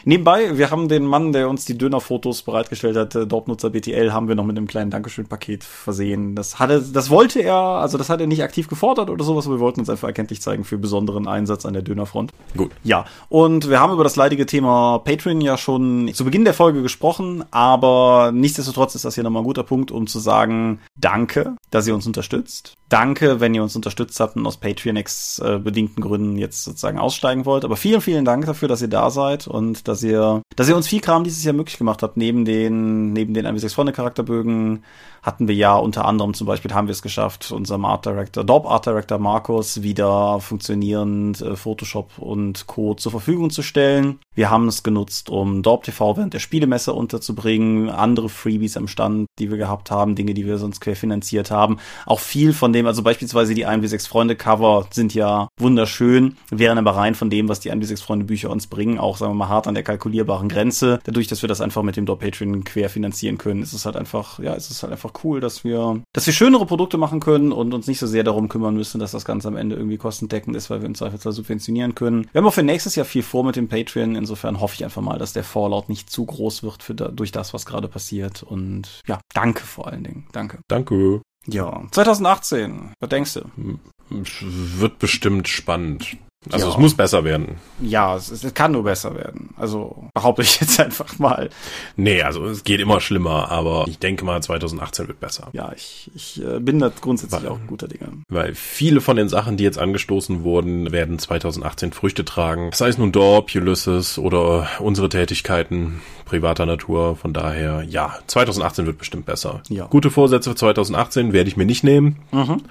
[0.08, 4.28] Nebenbei, wir haben den Mann, der uns die Dönerfotos bereitgestellt hat, äh, Dorpnutzer BTL, haben
[4.28, 6.36] wir noch mit einem kleinen Dankeschön-Paket versehen.
[6.36, 9.56] Das hatte, das wollte er, also das hat er nicht aktiv gefordert oder sowas, aber
[9.56, 12.30] wir wollten uns einfach erkenntlich zeigen für besonderen Einsatz an der Dönerfront.
[12.56, 12.70] Gut.
[12.84, 13.04] Ja.
[13.28, 17.44] Und wir haben über das leidige Thema Patreon ja schon zu Beginn der Folge gesprochen,
[17.50, 21.96] aber nichtsdestotrotz ist das hier nochmal ein guter Punkt, um zu sagen, danke, dass ihr
[21.96, 22.76] uns unterstützt.
[22.88, 27.44] Danke, wenn ihr uns unterstützt habt und aus Patreon-X äh, bedingten Gründen jetzt sozusagen aussteigen
[27.44, 27.64] wollt.
[27.64, 30.88] Aber vielen, vielen Dank dafür, dass ihr da seid und dass ihr, dass ihr uns
[30.88, 32.16] viel Kram dieses Jahr möglich gemacht habt.
[32.16, 34.82] Neben den, neben den 1 6 Freunde Charakterbögen
[35.26, 38.64] hatten wir ja unter anderem zum Beispiel haben wir es geschafft, unserem Art Director, Dorp
[38.64, 42.94] Art Director Markus wieder funktionierend äh, Photoshop und Co.
[42.94, 44.20] zur Verfügung zu stellen.
[44.36, 49.26] Wir haben es genutzt, um Dorp TV während der Spielemesse unterzubringen, andere Freebies am Stand,
[49.40, 51.78] die wir gehabt haben, Dinge, die wir sonst querfinanziert haben.
[52.06, 56.78] Auch viel von dem, also beispielsweise die 1 6 Freunde Cover sind ja wunderschön, wären
[56.78, 59.36] aber rein von dem, was die 1 6 Freunde Bücher uns bringen, auch sagen wir
[59.36, 60.98] mal hart an der kalkulierbaren Grenze.
[61.04, 64.38] Dadurch, dass wir das einfach mit dem Dorp Patreon querfinanzieren können, ist es halt einfach,
[64.38, 67.72] ja, ist es halt einfach cool, dass wir, dass wir schönere Produkte machen können und
[67.72, 70.68] uns nicht so sehr darum kümmern müssen, dass das Ganze am Ende irgendwie kostendeckend ist,
[70.68, 72.28] weil wir im Zweifelsfall subventionieren können.
[72.32, 74.16] Wir haben auch für nächstes Jahr viel vor mit dem Patreon.
[74.16, 77.32] Insofern hoffe ich einfach mal, dass der Fallout nicht zu groß wird für da, durch
[77.32, 78.42] das, was gerade passiert.
[78.42, 80.26] Und ja, danke vor allen Dingen.
[80.32, 80.58] Danke.
[80.68, 81.22] Danke.
[81.46, 82.92] Ja, 2018.
[82.98, 83.78] Was denkst du?
[84.10, 86.16] Wird bestimmt spannend.
[86.52, 86.72] Also ja.
[86.72, 87.56] es muss besser werden.
[87.80, 89.50] Ja, es, es, kann nur besser werden.
[89.56, 91.50] Also behaupte ich jetzt einfach mal.
[91.96, 95.48] Nee, also es geht immer schlimmer, aber ich denke mal 2018 wird besser.
[95.52, 98.08] Ja, ich, ich äh, bin da grundsätzlich weil, auch guter Dinge.
[98.28, 102.70] Weil viele von den Sachen, die jetzt angestoßen wurden, werden 2018 Früchte tragen.
[102.72, 107.16] Sei es nun Dorp, Ulysses oder unsere Tätigkeiten privater Natur.
[107.16, 109.62] Von daher, ja, 2018 wird bestimmt besser.
[109.68, 109.86] Ja.
[109.86, 112.16] Gute Vorsätze für 2018 werde ich mir nicht nehmen.
[112.32, 112.62] Mhm.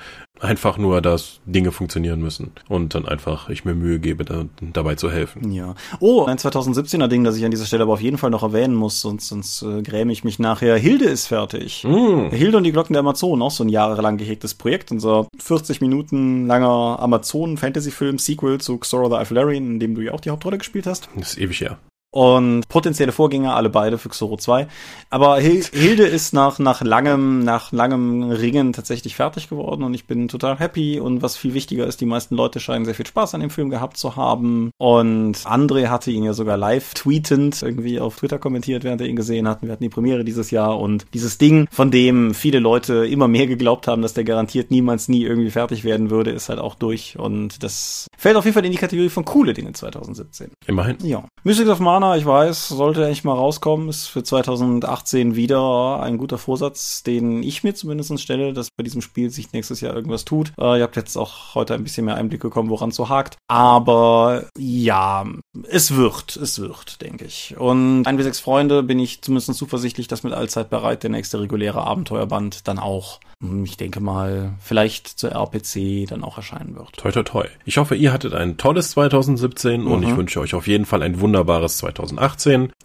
[0.41, 4.95] Einfach nur, dass Dinge funktionieren müssen und dann einfach ich mir Mühe gebe, da, dabei
[4.95, 5.51] zu helfen.
[5.51, 5.75] Ja.
[5.99, 8.75] Oh, ein 2017er Ding, das ich an dieser Stelle aber auf jeden Fall noch erwähnen
[8.75, 10.77] muss, sonst, sonst äh, gräme ich mich nachher.
[10.77, 11.85] Hilde ist fertig.
[11.85, 12.29] Mm.
[12.31, 14.91] Hilde und die Glocken der Amazonen, auch so ein jahrelang gehegtes Projekt.
[14.91, 20.31] Unser 40 Minuten langer Amazonen-Fantasy-Film-Sequel zu Xora the Alfalarian, in dem du ja auch die
[20.31, 21.09] Hauptrolle gespielt hast.
[21.15, 21.77] Das ist ewig her
[22.15, 24.67] und potenzielle Vorgänger, alle beide für Xoro 2.
[25.09, 30.29] Aber Hilde ist nach, nach langem, nach langem Ringen tatsächlich fertig geworden und ich bin
[30.29, 33.41] total happy und was viel wichtiger ist, die meisten Leute scheinen sehr viel Spaß an
[33.41, 38.15] dem Film gehabt zu haben und André hatte ihn ja sogar live tweetend irgendwie auf
[38.15, 39.61] Twitter kommentiert, während er ihn gesehen hat.
[39.61, 43.47] Wir hatten die Premiere dieses Jahr und dieses Ding, von dem viele Leute immer mehr
[43.47, 47.19] geglaubt haben, dass der garantiert niemals nie irgendwie fertig werden würde, ist halt auch durch
[47.19, 50.51] und das fällt auf jeden Fall in die Kategorie von coole Dinge 2017.
[50.65, 50.95] Immerhin.
[51.03, 51.25] Ja.
[51.43, 56.17] Mystics of Mana Corona, ich weiß, sollte eigentlich mal rauskommen, ist für 2018 wieder ein
[56.17, 60.23] guter Vorsatz, den ich mir zumindest stelle, dass bei diesem Spiel sich nächstes Jahr irgendwas
[60.23, 60.53] tut.
[60.59, 63.37] Äh, ihr habt jetzt auch heute ein bisschen mehr Einblick bekommen, woran es so hakt.
[63.47, 65.25] Aber ja,
[65.67, 67.55] es wird, es wird, denke ich.
[67.57, 71.39] Und ein wie sechs Freunde bin ich zumindest zuversichtlich, dass mit Allzeit bereit der nächste
[71.39, 76.97] reguläre Abenteuerband dann auch, hm, ich denke mal, vielleicht zur RPC dann auch erscheinen wird.
[76.97, 77.45] Toi, toi, toi.
[77.65, 79.91] Ich hoffe, ihr hattet ein tolles 2017 mhm.
[79.91, 81.94] und ich wünsche euch auf jeden Fall ein wunderbares 2018.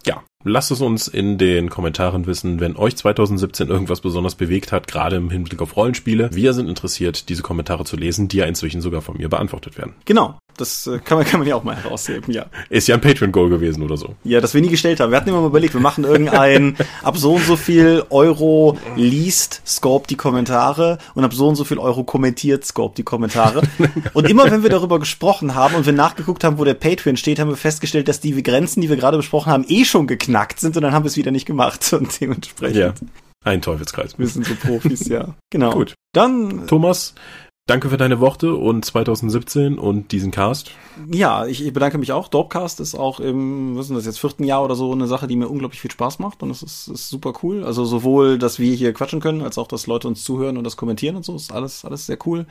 [0.05, 4.87] Ja, Lasst es uns in den Kommentaren wissen, wenn euch 2017 irgendwas besonders bewegt hat,
[4.87, 6.29] gerade im Hinblick auf Rollenspiele.
[6.33, 9.93] Wir sind interessiert, diese Kommentare zu lesen, die ja inzwischen sogar von mir beantwortet werden.
[10.05, 10.39] Genau.
[10.57, 12.47] Das äh, kann man, kann man ja auch mal herausheben, ja.
[12.69, 14.15] Ist ja ein Patreon-Goal gewesen oder so.
[14.23, 15.11] Ja, das wir nie gestellt haben.
[15.11, 19.61] Wir hatten immer mal überlegt, wir machen irgendein ab so und so viel Euro liest
[19.65, 23.61] Scorp die Kommentare und ab so und so viel Euro kommentiert Scorp die Kommentare.
[24.13, 27.39] Und immer wenn wir darüber gesprochen haben und wir nachgeguckt haben, wo der Patreon steht,
[27.39, 30.75] haben wir festgestellt, dass die Grenzen, die wir gerade besprochen haben, eh schon geknackt sind
[30.77, 32.77] und dann haben wir es wieder nicht gemacht und dementsprechend.
[32.77, 32.93] Ja.
[33.43, 34.19] Ein Teufelskreis.
[34.19, 35.35] Wir sind so Profis, ja.
[35.49, 35.71] Genau.
[35.71, 35.95] Gut.
[36.13, 37.15] Dann, Thomas,
[37.67, 40.71] Danke für deine Worte und 2017 und diesen Cast.
[41.09, 42.27] Ja, ich, ich bedanke mich auch.
[42.27, 45.35] Dorpcast ist auch im, was ist das jetzt, vierten Jahr oder so eine Sache, die
[45.35, 47.63] mir unglaublich viel Spaß macht und es ist, ist super cool.
[47.63, 50.75] Also sowohl, dass wir hier quatschen können, als auch, dass Leute uns zuhören und das
[50.75, 52.47] kommentieren und so, ist alles, alles sehr cool.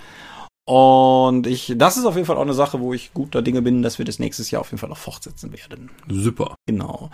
[0.65, 3.83] Und ich, das ist auf jeden Fall auch eine Sache, wo ich guter Dinge bin,
[3.83, 5.91] dass wir das nächstes Jahr auf jeden Fall noch fortsetzen werden.
[6.09, 6.55] Super.
[6.67, 7.11] Genau.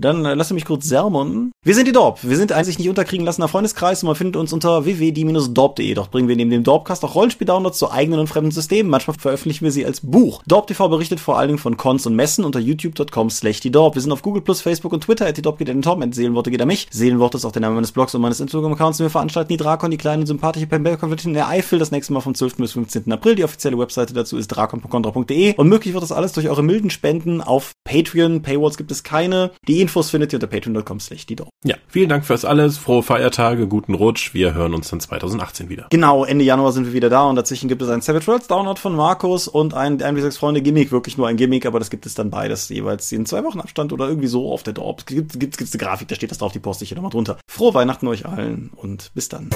[0.00, 1.52] Dann äh, lass mich kurz sermon.
[1.62, 2.20] Wir sind die Dorp.
[2.22, 5.94] Wir sind ein sich nicht unterkriegen lassener Freundeskreis und man findet uns unter www.die-dorp.de.
[5.94, 8.90] Doch bringen wir neben dem Dorpcast auch Rollenspiel-Downloads zu eigenen und fremden Systemen.
[8.90, 10.42] Manchmal veröffentlichen wir sie als Buch.
[10.46, 13.94] Dorp TV berichtet vor allen Dingen von Cons und Messen unter youtube.com slash die Dorp.
[13.94, 15.26] Wir sind auf Google Facebook und Twitter.
[15.26, 16.88] At die Dorp geht an den Tom, Seelenworte geht an mich.
[16.90, 19.00] Seelenworte ist auch der Name meines Blogs und meines Instagram-Accounts.
[19.00, 21.78] Wir veranstalten die Drakon, die kleine und sympathische Pembel-Konvention in der Eifel.
[21.78, 22.56] Das nächste Mal vom 12.
[22.56, 23.12] bis 15.
[23.12, 23.34] April.
[23.34, 25.56] Die offizielle Webseite dazu ist drakon.contra.de.
[25.56, 28.40] Und möglich wird das alles durch eure milden Spenden auf Patreon.
[28.40, 29.50] Paywalls gibt es keine.
[29.68, 31.26] Die Infos findet ihr unter Patreon patreon.com slash
[31.64, 32.78] Ja, vielen Dank fürs alles.
[32.78, 34.34] Frohe Feiertage, guten Rutsch.
[34.34, 35.88] Wir hören uns dann 2018 wieder.
[35.90, 38.78] Genau, Ende Januar sind wir wieder da und dazwischen gibt es einen Savage Worlds Download
[38.78, 42.14] von Markus und ein 1 Freunde Gimmick, wirklich nur ein Gimmick, aber das gibt es
[42.14, 45.06] dann beides jeweils in zwei Wochen Abstand oder irgendwie so auf der Dorp.
[45.06, 47.38] Gibt es gibt's eine Grafik, da steht das drauf, die poste ich hier nochmal drunter.
[47.50, 49.50] Frohe Weihnachten euch allen und bis dann.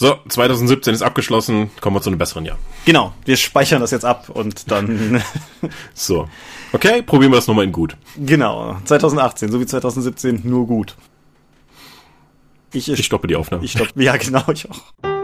[0.00, 2.56] So, 2017 ist abgeschlossen, kommen wir zu einem besseren Jahr.
[2.84, 5.20] Genau, wir speichern das jetzt ab und dann.
[5.92, 6.28] so.
[6.72, 7.96] Okay, probieren wir das nochmal in gut.
[8.16, 10.94] Genau, 2018, so wie 2017, nur gut.
[12.72, 13.64] Ich, ich stoppe die Aufnahme.
[13.64, 15.17] Ich stoppe, ja genau, ich auch.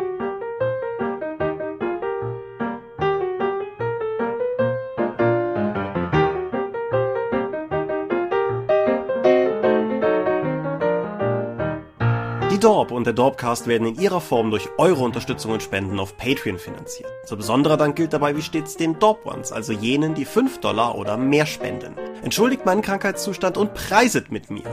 [12.58, 16.58] Dorp und der Dorpcast werden in ihrer Form durch eure Unterstützung und Spenden auf Patreon
[16.58, 17.10] finanziert.
[17.24, 20.96] So besonderer Dank gilt dabei wie stets den Dorp Ones, also jenen, die 5 Dollar
[20.96, 21.96] oder mehr spenden.
[22.22, 24.64] Entschuldigt meinen Krankheitszustand und preiset mit mir.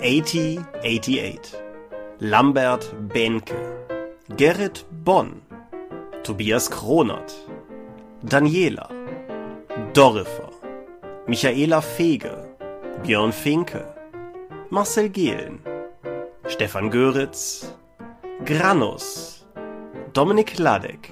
[0.00, 1.40] 8088
[2.18, 3.56] Lambert Benke.
[4.36, 5.42] Gerrit Bonn.
[6.22, 7.34] Tobias Kronert.
[8.22, 8.88] Daniela.
[9.94, 10.50] Dorifer
[11.26, 12.48] Michaela Fege.
[13.02, 13.95] Björn Finke
[14.70, 15.60] Marcel Gehlen,
[16.48, 17.72] Stefan Göritz,
[18.44, 19.46] Granus,
[20.12, 21.10] Dominik Ladek,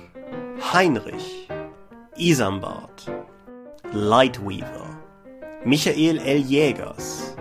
[0.72, 1.48] Heinrich,
[2.16, 3.06] Isambard,
[3.92, 4.98] Lightweaver,
[5.64, 6.38] Michael L.
[6.38, 7.36] Jägers,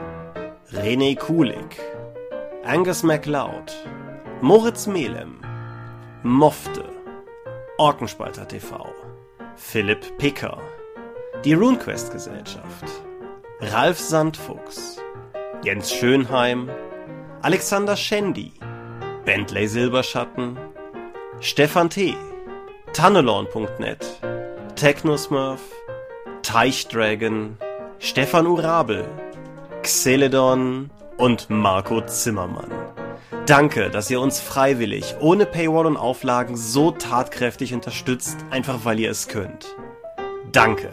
[0.72, 1.80] René Kulik,
[2.64, 3.72] Angus MacLeod,
[4.41, 5.41] Moritz Melem,
[6.22, 6.86] Mofte,
[7.80, 8.86] Orkenspalter TV,
[9.55, 10.59] Philipp Picker,
[11.43, 12.86] die RuneQuest Gesellschaft,
[13.61, 14.99] Ralf Sandfuchs,
[15.62, 16.70] Jens Schönheim,
[17.41, 18.51] Alexander Schendi,
[19.26, 20.58] Bentley Silberschatten,
[21.39, 22.16] Stefan T.,
[22.93, 24.20] Tannelorn.net,
[24.76, 25.62] Technosmurf,
[26.41, 27.58] Teichdragon,
[27.99, 29.06] Stefan Urabel,
[29.82, 32.72] Xeledon und Marco Zimmermann.
[33.45, 39.12] Danke, dass ihr uns freiwillig, ohne Paywall und Auflagen so tatkräftig unterstützt, einfach weil ihr
[39.12, 39.76] es könnt.
[40.51, 40.91] Danke.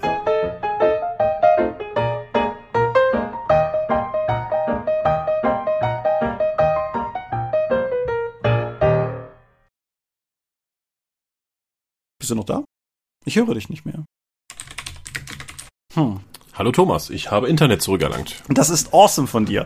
[12.21, 12.65] Bist du noch da?
[13.25, 14.05] Ich höre dich nicht mehr.
[15.95, 16.21] Hm.
[16.53, 18.43] Hallo Thomas, ich habe Internet zurückerlangt.
[18.49, 19.65] Das ist awesome von dir.